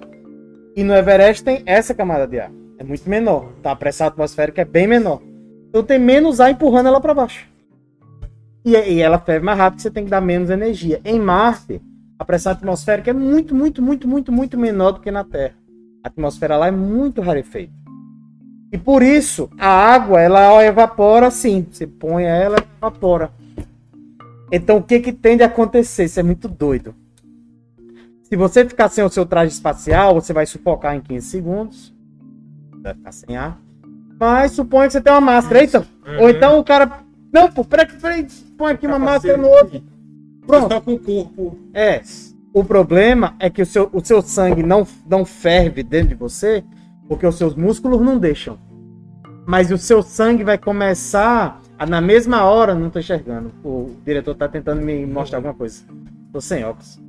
e 0.76 0.84
no 0.84 0.94
Everest 0.94 1.44
tem 1.44 1.64
essa 1.66 1.96
camada 1.96 2.28
de 2.28 2.40
ar. 2.40 2.52
É 2.78 2.84
muito 2.84 3.10
menor. 3.10 3.54
Então 3.60 3.72
a 3.72 3.76
pressão 3.76 4.06
atmosférica 4.06 4.62
é 4.62 4.66
bem 4.66 4.86
menor. 4.86 5.20
Então 5.70 5.82
tem 5.82 5.98
menos 5.98 6.40
ar 6.40 6.52
empurrando 6.52 6.90
ela 6.90 7.02
para 7.02 7.16
baixo. 7.16 7.50
E, 8.64 8.72
e 8.72 9.02
ela 9.02 9.18
ferve 9.18 9.46
mais 9.46 9.58
rápido, 9.58 9.82
você 9.82 9.90
tem 9.90 10.04
que 10.04 10.12
dar 10.12 10.22
menos 10.22 10.52
energia. 10.52 11.02
Em 11.04 11.20
Marte, 11.20 11.82
a 12.20 12.26
pressão 12.26 12.52
atmosférica 12.52 13.12
é 13.12 13.14
muito, 13.14 13.54
muito, 13.54 13.82
muito, 13.82 14.08
muito, 14.08 14.32
muito 14.32 14.58
menor 14.58 14.94
do 14.94 15.00
que 15.00 15.12
na 15.12 15.24
Terra. 15.24 15.56
A 16.04 16.08
atmosfera 16.08 16.58
lá 16.58 16.68
é 16.68 16.72
muito 16.72 17.22
rarefeita. 17.22 17.74
E 18.72 18.78
por 18.78 19.02
isso, 19.02 19.50
a 19.58 19.68
água, 19.68 20.20
ela 20.20 20.64
evapora 20.66 21.32
sim. 21.32 21.66
Você 21.72 21.88
põe 21.88 22.24
ela, 22.24 22.58
evapora. 22.78 23.32
Então, 24.52 24.78
o 24.78 24.84
que 24.84 25.00
que 25.00 25.14
tende 25.14 25.44
a 25.44 25.46
acontecer? 25.46 26.06
Isso 26.06 26.20
é 26.20 26.24
muito 26.24 26.48
doido. 26.48 26.94
Se 28.24 28.36
você 28.36 28.66
ficar 28.66 28.90
sem 28.90 29.04
o 29.04 29.10
seu 29.10 29.26
traje 29.26 29.54
espacial, 29.54 30.16
você 30.16 30.34
vai 30.34 30.46
sufocar 30.46 30.96
em 30.96 31.02
15 31.02 31.28
segundos. 31.28 31.96
Vai 32.82 32.94
ficar 32.94 33.12
sem 33.12 33.38
ar. 33.38 33.60
Mas 34.20 34.52
suponha 34.52 34.88
que 34.88 34.94
você 34.94 35.02
tem 35.02 35.14
uma 35.14 35.22
máscara. 35.22 35.62
Eita! 35.62 35.80
Uhum. 35.80 36.22
Ou 36.22 36.30
então 36.30 36.60
o 36.60 36.64
cara. 36.64 37.04
Não, 37.32 37.52
pô, 37.52 37.64
peraí, 37.64 37.88
peraí, 37.88 38.28
põe 38.58 38.74
aqui 38.74 38.88
uma 38.88 39.00
máscara 39.00 39.38
no 39.38 39.48
outro. 39.48 39.82
Pronto. 40.48 40.74
Só 40.74 40.82
com 40.82 40.94
o 40.94 41.00
corpo. 41.00 41.60
É. 41.74 42.02
O 42.54 42.64
problema 42.64 43.36
é 43.40 43.50
que 43.50 43.62
o 43.62 43.66
seu, 43.66 43.90
o 43.94 44.04
seu 44.04 44.22
sangue 44.22 44.64
não, 44.64 44.88
não 45.08 45.26
ferve 45.26 45.84
dentro 45.84 46.10
de 46.10 46.16
você 46.16 46.64
porque 47.08 47.28
os 47.28 47.36
seus 47.36 47.54
músculos 47.54 48.02
não 48.02 48.18
deixam. 48.18 48.58
Mas 49.46 49.72
o 49.72 49.78
seu 49.78 50.02
sangue 50.02 50.44
vai 50.44 50.58
começar 50.58 51.62
a, 51.78 51.86
na 51.86 52.02
mesma 52.02 52.44
hora, 52.44 52.74
não 52.74 52.90
tô 52.90 53.00
enxergando. 53.00 53.52
O 53.64 53.92
diretor 54.04 54.36
tá 54.36 54.48
tentando 54.48 54.82
me 54.82 55.06
mostrar 55.06 55.38
alguma 55.38 55.54
coisa. 55.54 55.84
Tô 56.34 56.42
sem 56.42 56.64
óculos. 56.64 57.00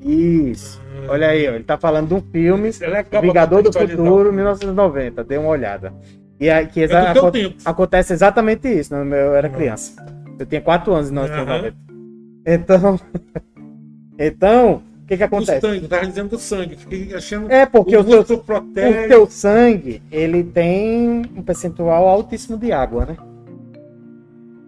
Isso. 0.00 0.85
Olha 1.08 1.28
aí, 1.28 1.48
ó, 1.48 1.52
ele 1.54 1.64
tá 1.64 1.76
falando 1.78 2.08
de 2.08 2.14
um 2.14 2.20
filme 2.20 2.70
é 2.80 3.20
Vingador 3.20 3.62
do. 3.62 3.72
Futuro, 3.72 4.32
1990. 4.32 5.24
Dê 5.24 5.36
uma 5.38 5.48
olhada. 5.48 5.92
E 6.38 6.50
aí, 6.50 6.66
que 6.66 6.80
exa- 6.80 6.98
É 7.10 7.14
do 7.14 7.30
teu 7.32 7.46
aco- 7.48 7.56
acontece 7.64 8.12
exatamente 8.12 8.68
isso. 8.68 8.94
né? 8.94 9.02
Eu 9.22 9.34
era 9.34 9.48
criança. 9.48 10.04
Eu 10.38 10.44
tinha 10.46 10.60
4 10.60 10.92
anos 10.92 11.08
em 11.10 11.12
1990. 11.14 11.76
Então, 12.46 13.00
então, 14.18 14.82
o 15.02 15.06
que 15.06 15.16
que 15.16 15.22
O 15.22 15.26
acontece? 15.26 15.60
sangue, 15.60 15.88
tava 15.88 16.06
dizendo 16.06 16.28
do 16.30 16.38
sangue. 16.38 16.76
Fiquei 16.76 17.14
achando 17.14 17.50
É 17.50 17.64
porque 17.66 17.96
o 17.96 18.00
o 18.00 18.04
seu, 18.04 18.16
músculo 18.18 18.38
o 18.40 18.44
protege. 18.44 19.08
teu 19.08 19.26
sangue, 19.26 20.02
ele 20.12 20.44
tem 20.44 21.22
um 21.36 21.42
percentual 21.42 22.06
altíssimo 22.08 22.58
de 22.58 22.70
água, 22.72 23.06
né? 23.06 23.16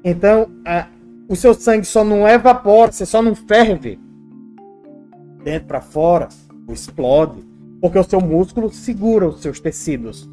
Então, 0.04 0.48
a- 0.64 0.86
o 1.28 1.36
seu 1.36 1.52
sangue 1.54 1.84
só 1.84 2.02
não 2.04 2.26
evapora, 2.26 2.90
você 2.92 3.04
só 3.04 3.20
não 3.20 3.34
ferve 3.34 3.98
dentro 5.48 5.68
para 5.68 5.80
fora, 5.80 6.28
explode, 6.68 7.42
porque 7.80 7.98
o 7.98 8.04
seu 8.04 8.20
músculo 8.20 8.70
segura 8.70 9.26
os 9.26 9.40
seus 9.40 9.58
tecidos. 9.58 10.28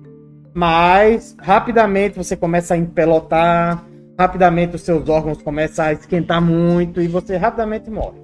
Mas 0.54 1.36
rapidamente 1.40 2.18
você 2.18 2.36
começa 2.36 2.74
a 2.74 2.78
empelotar, 2.78 3.86
rapidamente 4.20 4.76
os 4.76 4.82
seus 4.82 5.08
órgãos 5.08 5.42
começam 5.42 5.86
a 5.86 5.94
esquentar 5.94 6.42
muito 6.42 7.02
e 7.02 7.08
você 7.08 7.38
rapidamente 7.38 7.90
morre. 7.90 8.20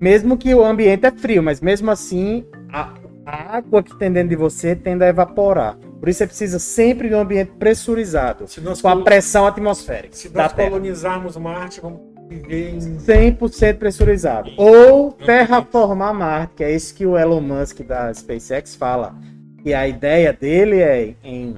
Mesmo 0.00 0.36
que 0.36 0.52
o 0.52 0.64
ambiente 0.64 1.06
é 1.06 1.12
frio, 1.12 1.42
mas 1.42 1.60
mesmo 1.60 1.90
assim 1.90 2.44
a, 2.72 2.92
a 3.24 3.56
água 3.58 3.82
que 3.82 3.96
tem 3.96 4.10
dentro 4.10 4.30
de 4.30 4.36
você 4.36 4.74
tende 4.74 5.04
a 5.04 5.08
evaporar. 5.08 5.76
Por 6.00 6.08
isso 6.08 6.18
você 6.18 6.26
precisa 6.26 6.58
sempre 6.58 7.08
de 7.08 7.14
um 7.14 7.20
ambiente 7.20 7.52
pressurizado, 7.58 8.48
Se 8.48 8.60
nós, 8.60 8.80
com 8.80 8.88
a 8.88 9.02
pressão 9.02 9.46
atmosférica 9.46 10.16
se 10.16 10.28
nós 10.30 10.52
colonizarmos 10.52 11.36
Marte, 11.36 11.80
vamos. 11.80 12.09
100% 12.30 13.78
pressurizado. 13.78 14.50
Ou 14.56 15.12
terraformar 15.12 16.14
Marte, 16.14 16.54
que 16.56 16.64
é 16.64 16.74
isso 16.74 16.94
que 16.94 17.04
o 17.04 17.18
Elon 17.18 17.40
Musk 17.40 17.80
da 17.82 18.12
SpaceX 18.14 18.74
fala. 18.74 19.14
E 19.64 19.74
a 19.74 19.86
ideia 19.86 20.32
dele 20.32 20.76
é 20.80 21.14
em 21.22 21.56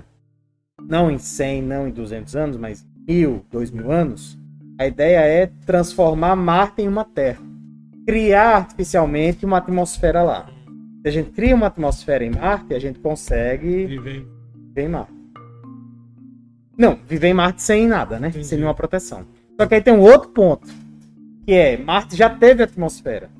não 0.88 1.10
em 1.10 1.18
100, 1.18 1.62
não 1.62 1.86
em 1.88 1.90
200 1.90 2.34
anos, 2.34 2.56
mas 2.56 2.84
mil, 3.06 3.44
dois 3.50 3.70
mil 3.70 3.90
anos. 3.92 4.38
A 4.78 4.86
ideia 4.86 5.20
é 5.20 5.46
transformar 5.66 6.34
Marte 6.34 6.82
em 6.82 6.88
uma 6.88 7.04
Terra. 7.04 7.40
Criar 8.06 8.56
artificialmente 8.56 9.44
uma 9.46 9.58
atmosfera 9.58 10.22
lá. 10.22 10.46
Se 11.02 11.08
a 11.08 11.10
gente 11.10 11.30
cria 11.30 11.54
uma 11.54 11.66
atmosfera 11.68 12.24
em 12.24 12.30
Marte, 12.30 12.74
a 12.74 12.78
gente 12.78 12.98
consegue 12.98 13.86
viver 13.86 14.16
em- 14.16 14.26
viver 14.68 14.86
em 14.86 14.88
Marte. 14.88 15.12
Não, 16.76 16.98
viver 17.06 17.28
em 17.28 17.34
Marte 17.34 17.62
sem 17.62 17.86
nada, 17.86 18.18
né? 18.18 18.28
Entendi. 18.28 18.46
Sem 18.46 18.58
nenhuma 18.58 18.74
proteção. 18.74 19.24
Só 19.60 19.66
que 19.66 19.74
aí 19.74 19.82
tem 19.82 19.94
um 19.94 20.00
outro 20.00 20.30
ponto, 20.30 20.66
que 21.46 21.52
é 21.52 21.76
Marte 21.76 22.16
já 22.16 22.28
teve 22.30 22.62
atmosfera. 22.62 23.30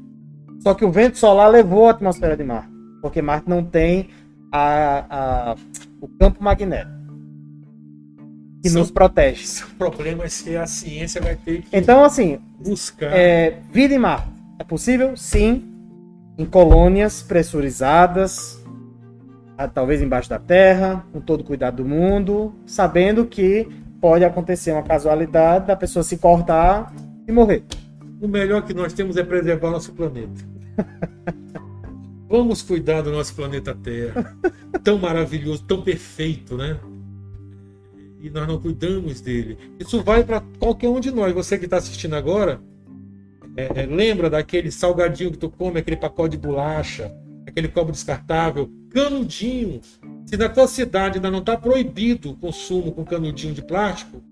Só 0.60 0.74
que 0.74 0.84
o 0.84 0.90
vento 0.90 1.18
solar 1.18 1.50
levou 1.50 1.88
a 1.88 1.90
atmosfera 1.90 2.36
de 2.36 2.44
Marte, 2.44 2.70
porque 3.00 3.20
Marte 3.20 3.48
não 3.48 3.64
tem 3.64 4.08
a, 4.52 5.04
a- 5.50 5.56
o 6.00 6.06
campo 6.08 6.42
magnético 6.42 6.92
que 8.62 8.68
São- 8.70 8.80
nos 8.80 8.90
protege. 8.92 9.64
O 9.72 9.74
problema 9.76 10.24
é 10.24 10.28
se 10.28 10.56
a 10.56 10.66
ciência 10.66 11.20
vai 11.20 11.34
ter 11.34 11.62
que 11.62 11.76
Então, 11.76 12.04
assim, 12.04 12.38
buscar. 12.64 13.06
é, 13.12 13.58
vida 13.72 13.94
em 13.94 13.98
Marte 13.98 14.28
é 14.58 14.64
possível? 14.64 15.16
Sim. 15.16 15.68
Em 16.38 16.46
colônias 16.46 17.22
pressurizadas, 17.22 18.62
talvez 19.74 20.00
embaixo 20.00 20.30
da 20.30 20.38
terra, 20.38 21.04
com 21.12 21.20
todo 21.20 21.40
o 21.40 21.44
cuidado 21.44 21.82
do 21.82 21.88
mundo, 21.88 22.54
sabendo 22.66 23.26
que 23.26 23.68
pode 24.02 24.24
acontecer 24.24 24.72
uma 24.72 24.82
casualidade 24.82 25.68
da 25.68 25.76
pessoa 25.76 26.02
se 26.02 26.18
cortar 26.18 26.92
e 27.26 27.30
morrer. 27.30 27.62
O 28.20 28.26
melhor 28.26 28.62
que 28.62 28.74
nós 28.74 28.92
temos 28.92 29.16
é 29.16 29.22
preservar 29.22 29.70
nosso 29.70 29.92
planeta. 29.92 30.44
Vamos 32.28 32.62
cuidar 32.62 33.02
do 33.02 33.12
nosso 33.12 33.32
planeta 33.32 33.72
Terra. 33.74 34.36
Tão 34.82 34.98
maravilhoso, 34.98 35.62
tão 35.64 35.82
perfeito, 35.82 36.56
né? 36.56 36.80
E 38.20 38.28
nós 38.28 38.48
não 38.48 38.58
cuidamos 38.58 39.20
dele. 39.20 39.56
Isso 39.78 40.02
vai 40.02 40.24
para 40.24 40.42
qualquer 40.58 40.88
um 40.88 40.98
de 40.98 41.12
nós. 41.12 41.32
Você 41.32 41.56
que 41.56 41.66
está 41.66 41.76
assistindo 41.76 42.16
agora, 42.16 42.60
é, 43.56 43.82
é, 43.82 43.86
lembra 43.86 44.28
daquele 44.28 44.72
salgadinho 44.72 45.30
que 45.30 45.38
tu 45.38 45.48
come, 45.48 45.78
aquele 45.78 45.96
pacote 45.96 46.36
de 46.36 46.42
bolacha, 46.42 47.14
aquele 47.46 47.68
copo 47.68 47.92
descartável, 47.92 48.68
canudinho. 48.90 49.80
Se 50.32 50.38
na 50.38 50.48
tua 50.48 50.66
cidade 50.66 51.18
ainda 51.18 51.30
não 51.30 51.40
está 51.40 51.58
proibido 51.58 52.30
o 52.30 52.36
consumo 52.36 52.90
com 52.90 53.04
canudinho 53.04 53.52
de 53.52 53.60
plástico, 53.60 54.22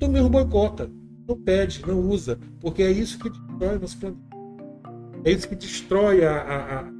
tu 0.00 0.08
mesmo 0.08 0.30
boicota. 0.30 0.90
Não 1.28 1.36
pede, 1.36 1.84
não 1.86 2.00
usa, 2.08 2.38
porque 2.58 2.82
é 2.82 2.90
isso 2.90 3.18
que 3.18 3.28
destrói 3.28 3.78
nosso 3.78 3.98
planeta. 3.98 4.20
É 5.22 5.30
isso 5.30 5.46
que 5.46 5.54
destrói 5.54 6.24
a, 6.24 6.32
a- 6.40 6.78
a- 6.80 6.90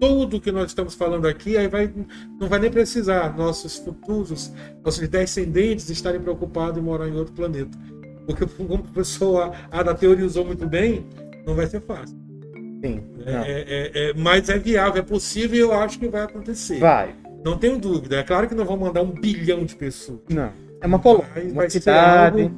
tudo 0.00 0.40
que 0.40 0.50
nós 0.50 0.68
estamos 0.70 0.94
falando 0.94 1.28
aqui. 1.28 1.58
Aí 1.58 1.68
vai, 1.68 1.92
não 2.40 2.48
vai 2.48 2.58
nem 2.58 2.70
precisar 2.70 3.36
nossos 3.36 3.76
futuros, 3.76 4.54
nossos 4.82 5.06
descendentes 5.06 5.90
estarem 5.90 6.18
preocupados 6.22 6.78
em 6.78 6.82
morar 6.82 7.08
em 7.08 7.14
outro 7.14 7.34
planeta. 7.34 7.76
Porque, 8.24 8.46
como 8.46 8.76
o 8.76 8.78
professor 8.84 9.52
Ada 9.70 9.94
teorizou 9.94 10.46
muito 10.46 10.66
bem, 10.66 11.04
não 11.46 11.54
vai 11.54 11.66
ser 11.66 11.82
fácil. 11.82 12.16
Sim. 12.82 13.02
É, 13.26 13.32
é- 13.32 13.64
é- 13.68 14.10
é- 14.10 14.14
mas 14.14 14.48
é 14.48 14.58
viável, 14.58 15.02
é 15.02 15.04
possível 15.04 15.56
e 15.58 15.60
eu 15.60 15.74
acho 15.74 15.98
que 15.98 16.08
vai 16.08 16.22
acontecer. 16.22 16.78
Vai. 16.80 17.14
Não 17.44 17.56
tenho 17.56 17.78
dúvida. 17.78 18.16
É 18.16 18.22
claro 18.22 18.48
que 18.48 18.54
não 18.54 18.64
vão 18.64 18.76
mandar 18.76 19.02
um 19.02 19.10
bilhão 19.12 19.64
de 19.64 19.74
pessoas. 19.76 20.20
Não. 20.28 20.50
É 20.80 20.86
uma 20.86 20.98
colônia, 20.98 21.26
uma 21.52 21.68
cidade. 21.68 22.50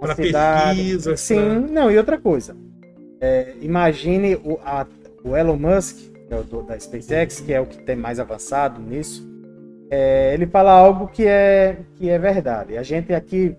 para 0.00 0.14
pesquisa. 0.16 1.16
Sim, 1.16 1.36
pra- 1.36 1.60
não, 1.60 1.90
e 1.90 1.96
outra 1.96 2.18
coisa. 2.18 2.56
É, 3.20 3.54
imagine 3.60 4.34
o, 4.36 4.58
a- 4.64 4.86
o 5.24 5.36
Elon 5.36 5.56
Musk, 5.56 5.96
que 5.96 6.34
é 6.34 6.36
o 6.38 6.42
do- 6.42 6.62
da 6.62 6.78
SpaceX, 6.78 7.40
que 7.40 7.52
é 7.52 7.60
o 7.60 7.66
que 7.66 7.78
tem 7.82 7.94
mais 7.96 8.18
avançado 8.18 8.80
nisso. 8.80 9.30
é, 9.94 10.32
ele 10.32 10.46
fala 10.46 10.72
algo 10.72 11.06
que 11.08 11.26
é, 11.26 11.76
que 11.96 12.08
é 12.08 12.18
verdade. 12.18 12.78
A 12.78 12.82
gente 12.82 13.12
aqui, 13.12 13.54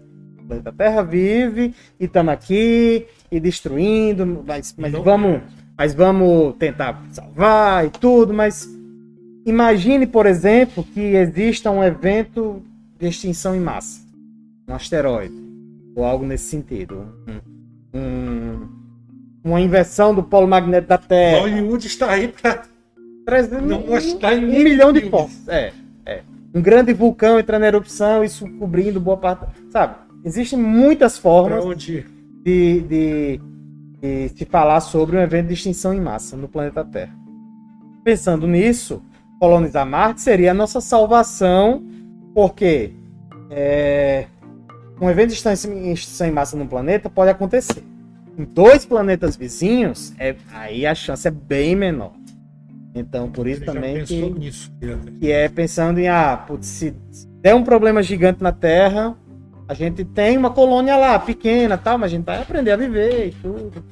planeta 0.47 0.73
Terra, 0.73 1.03
vive 1.03 1.75
e 1.99 2.05
estamos 2.05 2.33
aqui 2.33 3.05
e 3.31 3.39
destruindo, 3.39 4.43
mas, 4.45 4.73
mas, 4.77 4.91
vamos, 4.91 5.41
mas 5.77 5.93
vamos 5.93 6.55
tentar 6.57 7.01
salvar 7.11 7.85
e 7.85 7.89
tudo, 7.91 8.33
mas 8.33 8.67
imagine, 9.45 10.05
por 10.07 10.25
exemplo, 10.25 10.83
que 10.93 10.99
exista 10.99 11.69
um 11.71 11.83
evento 11.83 12.61
de 12.99 13.07
extinção 13.07 13.55
em 13.55 13.59
massa. 13.59 14.01
Um 14.67 14.73
asteroide 14.73 15.33
ou 15.95 16.03
algo 16.03 16.25
nesse 16.25 16.45
sentido. 16.45 17.05
Um- 17.27 17.99
um- 17.99 18.67
uma 19.43 19.59
inversão 19.61 20.15
do 20.15 20.23
polo 20.23 20.47
magnético 20.47 20.89
da 20.89 20.97
Terra. 20.97 21.41
Hollywood 21.41 21.85
está 21.85 22.11
aí 22.11 22.29
para 22.29 22.63
300, 23.25 23.67
não 23.67 23.85
mostrar 23.85 24.33
em 24.35 24.45
um 24.45 24.63
milhão 24.63 24.91
de 24.93 25.01
pontos. 25.01 25.47
É, 25.47 25.71
é. 26.05 26.21
um 26.55 26.61
grande 26.61 26.93
vulcão 26.93 27.39
entrando 27.39 27.63
em 27.63 27.67
erupção, 27.67 28.23
isso 28.23 28.47
cobrindo 28.57 28.99
boa 28.99 29.17
parte. 29.17 29.45
Sabe? 29.69 29.95
Existem 30.23 30.57
muitas 30.57 31.17
formas 31.17 31.65
de, 31.77 32.05
de, 32.43 33.39
de 34.01 34.29
se 34.35 34.45
falar 34.45 34.79
sobre 34.79 35.17
um 35.17 35.19
evento 35.19 35.47
de 35.47 35.53
extinção 35.53 35.93
em 35.93 35.99
massa 35.99 36.37
no 36.37 36.47
planeta 36.47 36.83
Terra. 36.85 37.13
Pensando 38.03 38.47
nisso, 38.47 39.01
colonizar 39.43 39.85
Marte 39.85 40.21
seria 40.21 40.51
a 40.51 40.53
nossa 40.53 40.79
salvação, 40.79 41.83
porque 42.33 42.93
é, 43.49 44.25
um 45.01 45.09
evento 45.09 45.31
de 45.31 45.35
extinção 45.35 46.25
em 46.25 46.31
massa 46.31 46.55
no 46.55 46.65
planeta 46.65 47.09
pode 47.09 47.29
acontecer. 47.29 47.83
Em 48.37 48.45
dois 48.45 48.85
planetas 48.85 49.35
vizinhos, 49.35 50.13
é, 50.17 50.33
aí 50.53 50.85
a 50.85 50.95
chance 50.95 51.27
é 51.27 51.31
bem 51.31 51.75
menor. 51.75 52.13
Então, 52.95 53.29
por 53.29 53.45
isso 53.45 53.65
também 53.65 54.05
que, 54.05 54.29
nisso, 54.29 54.71
que 55.19 55.29
é 55.29 55.49
pensando 55.49 55.99
em, 55.99 56.07
ah, 56.07 56.37
putz, 56.37 56.65
se 56.65 56.95
der 57.41 57.53
um 57.53 57.65
problema 57.65 58.01
gigante 58.01 58.41
na 58.41 58.53
Terra, 58.53 59.13
a 59.67 59.73
gente 59.73 60.05
tem 60.05 60.37
uma 60.37 60.51
colônia 60.51 60.95
lá, 60.95 61.19
pequena 61.19 61.77
tal, 61.77 61.97
mas 61.97 62.13
a 62.13 62.15
gente 62.15 62.23
vai 62.23 62.41
aprender 62.41 62.71
a 62.71 62.77
viver 62.77 63.27
e 63.27 63.31
tudo. 63.31 63.83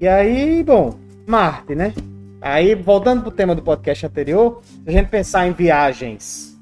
E 0.00 0.06
aí, 0.06 0.62
bom, 0.62 0.94
Marte, 1.26 1.74
né? 1.74 1.92
Aí, 2.44 2.74
voltando 2.74 3.22
pro 3.22 3.30
tema 3.30 3.54
do 3.54 3.62
podcast 3.62 4.04
anterior, 4.04 4.60
se 4.62 4.82
a 4.86 4.92
gente 4.92 5.08
pensar 5.08 5.46
em 5.46 5.52
viagens 5.52 6.54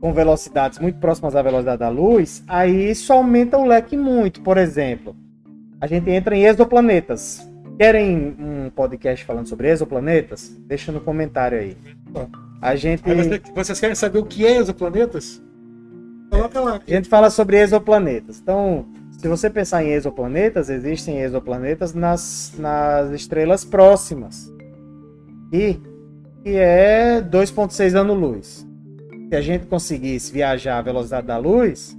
com 0.00 0.12
velocidades 0.12 0.78
muito 0.78 1.00
próximas 1.00 1.34
à 1.34 1.42
velocidade 1.42 1.80
da 1.80 1.88
luz, 1.88 2.44
aí 2.46 2.92
isso 2.92 3.12
aumenta 3.12 3.58
o 3.58 3.66
leque 3.66 3.96
muito. 3.96 4.40
Por 4.40 4.56
exemplo, 4.56 5.16
a 5.80 5.88
gente 5.88 6.08
entra 6.08 6.36
em 6.36 6.44
exoplanetas. 6.44 7.44
Querem 7.76 8.36
um 8.38 8.70
podcast 8.70 9.24
falando 9.24 9.48
sobre 9.48 9.68
exoplanetas? 9.68 10.56
Deixa 10.60 10.92
no 10.92 11.00
comentário 11.00 11.58
aí. 11.58 11.76
A 12.62 12.76
gente. 12.76 13.02
Você, 13.02 13.42
vocês 13.52 13.80
querem 13.80 13.96
saber 13.96 14.20
o 14.20 14.24
que 14.24 14.46
é 14.46 14.58
exoplanetas? 14.58 15.42
Coloca 16.30 16.60
lá. 16.60 16.80
A 16.86 16.88
gente 16.90 17.08
fala 17.08 17.30
sobre 17.30 17.56
exoplanetas. 17.56 18.38
Então, 18.40 18.86
se 19.18 19.26
você 19.26 19.50
pensar 19.50 19.82
em 19.82 19.90
exoplanetas, 19.90 20.70
existem 20.70 21.20
exoplanetas 21.20 21.94
nas, 21.94 22.52
nas 22.56 23.10
estrelas 23.10 23.64
próximas. 23.64 24.54
E 25.52 25.80
que 26.42 26.56
é 26.56 27.22
2,6 27.22 27.94
anos-luz. 27.98 28.66
Se 29.28 29.36
a 29.36 29.40
gente 29.40 29.66
conseguisse 29.66 30.32
viajar 30.32 30.78
à 30.78 30.82
velocidade 30.82 31.26
da 31.26 31.38
luz, 31.38 31.96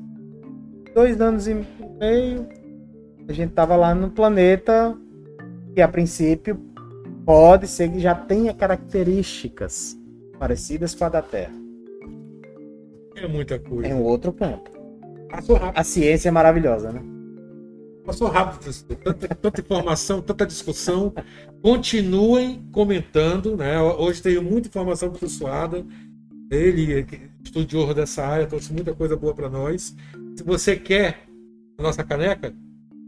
dois 0.94 1.20
anos 1.20 1.48
e 1.48 1.56
meio, 2.00 2.48
a 3.28 3.34
gente 3.34 3.54
tava 3.54 3.76
lá 3.76 3.96
no 3.96 4.12
planeta 4.12 4.96
que 5.74 5.82
a 5.82 5.88
princípio 5.88 6.58
pode 7.26 7.68
ser 7.68 7.90
que 7.90 8.00
já 8.00 8.14
tenha 8.14 8.54
características 8.54 9.98
parecidas 10.38 10.94
com 10.94 11.06
a 11.06 11.10
da 11.10 11.22
Terra. 11.22 11.54
É 13.16 13.28
muita 13.28 13.58
coisa. 13.58 13.88
É 13.88 13.96
um 13.96 14.04
outro 14.04 14.36
rápido. 14.40 14.76
A 15.74 15.84
ciência 15.84 16.30
é 16.30 16.32
maravilhosa, 16.32 16.92
né? 16.92 17.15
Passou 18.06 18.28
rápido. 18.30 18.72
Tanta, 19.04 19.36
tanta 19.36 19.62
informação, 19.62 20.22
tanta 20.22 20.46
discussão. 20.46 21.14
Continuem 21.62 22.68
comentando, 22.72 23.58
né? 23.58 23.82
Hoje 23.82 24.22
tenho 24.22 24.44
muita 24.44 24.68
informação 24.68 25.14
Suada. 25.28 25.86
Ele, 26.52 27.06
estudioso 27.44 27.94
dessa 27.94 28.24
área, 28.24 28.46
trouxe 28.46 28.72
muita 28.72 28.94
coisa 28.94 29.16
boa 29.16 29.34
para 29.34 29.50
nós. 29.50 29.96
Se 30.38 30.44
você 30.44 30.76
quer 30.76 31.24
a 31.78 31.84
nossa 31.84 32.04
caneca, 32.04 32.54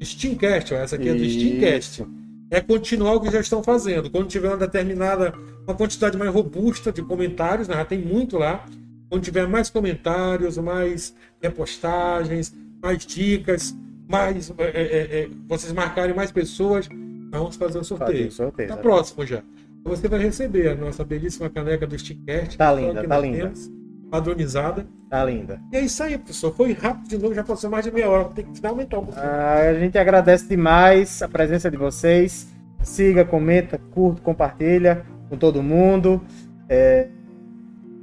Steamcast, 0.04 0.74
ó, 0.74 0.78
essa 0.78 0.96
aqui 0.96 1.10
é 1.10 1.14
do 1.14 1.30
Steamcast 1.30 2.06
é 2.50 2.62
continuar 2.62 3.16
o 3.16 3.22
que 3.22 3.32
já 3.32 3.40
estão 3.40 3.62
fazendo. 3.62 4.10
Quando 4.10 4.28
tiver 4.28 4.48
uma 4.48 4.58
determinada, 4.58 5.34
uma 5.68 5.76
quantidade 5.76 6.18
mais 6.18 6.32
robusta 6.32 6.92
de 6.92 7.02
comentários, 7.02 7.68
né, 7.68 7.76
já 7.76 7.86
tem 7.86 8.00
muito 8.00 8.38
lá. 8.38 8.66
Quando 9.10 9.24
tiver 9.24 9.48
mais 9.48 9.70
comentários, 9.70 10.58
mais 10.58 11.14
repostagens, 11.42 12.54
mais 12.82 13.06
dicas, 13.06 13.76
mais 14.08 14.54
é, 14.58 14.64
é, 14.64 15.20
é, 15.22 15.30
vocês 15.48 15.72
marcarem 15.74 16.16
mais 16.16 16.32
pessoas, 16.32 16.88
vamos 17.32 17.56
fazer 17.56 17.80
o 17.80 17.84
sorteio. 17.84 18.32
sorteio 18.32 18.70
tá 18.70 18.78
próximo 18.78 19.26
já. 19.26 19.44
Você 19.84 20.08
vai 20.08 20.20
receber 20.20 20.70
a 20.70 20.76
nossa 20.76 21.04
belíssima 21.04 21.50
caneca 21.50 21.88
do 21.88 21.98
Stickcast. 21.98 22.58
Tá 22.58 22.74
linda, 22.74 23.08
tá 23.08 23.20
linda. 23.20 23.38
Temos, 23.38 23.72
padronizada. 24.12 24.86
Tá 25.10 25.24
linda. 25.24 25.62
E 25.72 25.78
é 25.78 25.82
isso 25.82 26.04
aí, 26.04 26.18
professor. 26.18 26.54
Foi 26.54 26.74
rápido 26.74 27.08
de 27.08 27.18
novo, 27.18 27.34
já 27.34 27.44
passou 27.44 27.70
mais 27.70 27.86
de 27.86 27.92
meia 27.92 28.10
hora. 28.10 28.26
Tem 28.26 28.46
que 28.46 28.66
aumentar 28.66 29.00
um. 29.00 29.08
Ah, 29.16 29.70
a 29.70 29.74
gente 29.74 29.98
agradece 29.98 30.48
demais 30.48 31.22
a 31.22 31.30
presença 31.30 31.72
de 31.72 31.78
vocês. 31.78 32.48
Siga, 32.84 33.24
comenta, 33.24 33.80
curta, 33.92 34.22
compartilha 34.22 35.06
com 35.30 35.38
todo 35.38 35.64
mundo. 35.64 36.22
É, 36.70 37.08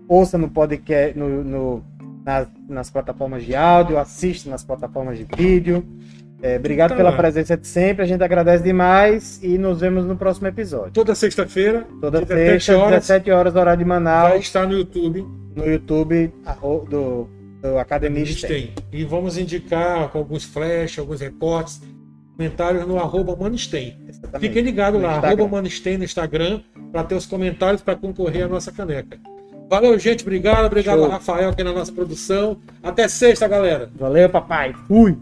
ouça 0.09 0.38
no 0.38 0.49
podcast, 0.49 1.19
no, 1.19 1.45
no 1.45 1.85
nas, 2.25 2.49
nas, 2.69 2.91
plataformas 2.91 3.45
de 3.45 3.55
áudio, 3.55 3.99
assista 3.99 4.49
nas 4.49 4.65
plataformas 4.65 5.19
de 5.19 5.27
vídeo. 5.37 5.85
É, 6.43 6.57
obrigado 6.57 6.93
então, 6.93 6.99
pela 6.99 7.15
é. 7.15 7.17
presença 7.17 7.57
de 7.57 7.67
sempre, 7.67 8.03
a 8.03 8.07
gente 8.07 8.23
agradece 8.23 8.63
demais 8.63 9.43
e 9.43 9.57
nos 9.57 9.81
vemos 9.81 10.05
no 10.05 10.17
próximo 10.17 10.47
episódio. 10.47 10.93
Toda 10.93 11.15
sexta-feira, 11.15 11.87
toda 12.01 12.25
sexta, 12.27 12.77
horas, 12.77 13.07
17 13.07 13.31
horas, 13.31 13.57
horário 13.57 13.79
de 13.79 13.85
Manaus. 13.85 14.31
Vai 14.31 14.39
estar 14.39 14.67
no 14.67 14.75
YouTube. 14.75 15.25
No 15.57 15.67
YouTube 15.67 16.35
do, 16.91 17.29
do 17.63 17.79
Academia 17.79 18.25
tem. 18.47 18.75
E 18.93 19.05
vamos 19.05 19.39
indicar 19.39 20.09
com 20.09 20.19
alguns 20.19 20.45
flash, 20.45 20.99
alguns 20.99 21.21
recortes, 21.21 21.81
comentários 22.37 22.87
no 22.87 22.99
arroba 22.99 23.37
Manistem. 23.37 23.97
Fiquem 24.39 24.63
ligados 24.63 25.01
lá, 25.01 25.15
arroba 25.15 25.47
Manistem 25.47 25.97
no 25.97 26.05
Instagram, 26.05 26.61
para 26.93 27.05
ter 27.05 27.15
os 27.15 27.27
comentários 27.27 27.81
para 27.81 27.97
concorrer 27.97 28.45
à 28.45 28.49
nossa 28.49 28.73
caneca. 28.73 29.19
Valeu, 29.68 29.98
gente. 29.98 30.22
Obrigado. 30.22 30.66
Obrigado 30.66 30.98
Show. 30.98 31.09
Rafael 31.09 31.50
aqui 31.50 31.64
na 31.64 31.72
nossa 31.72 31.92
produção. 31.92 32.59
Até 32.83 33.09
sexta, 33.09 33.48
galera. 33.48 33.90
Valeu, 33.96 34.29
papai. 34.29 34.74
Fui. 34.87 35.16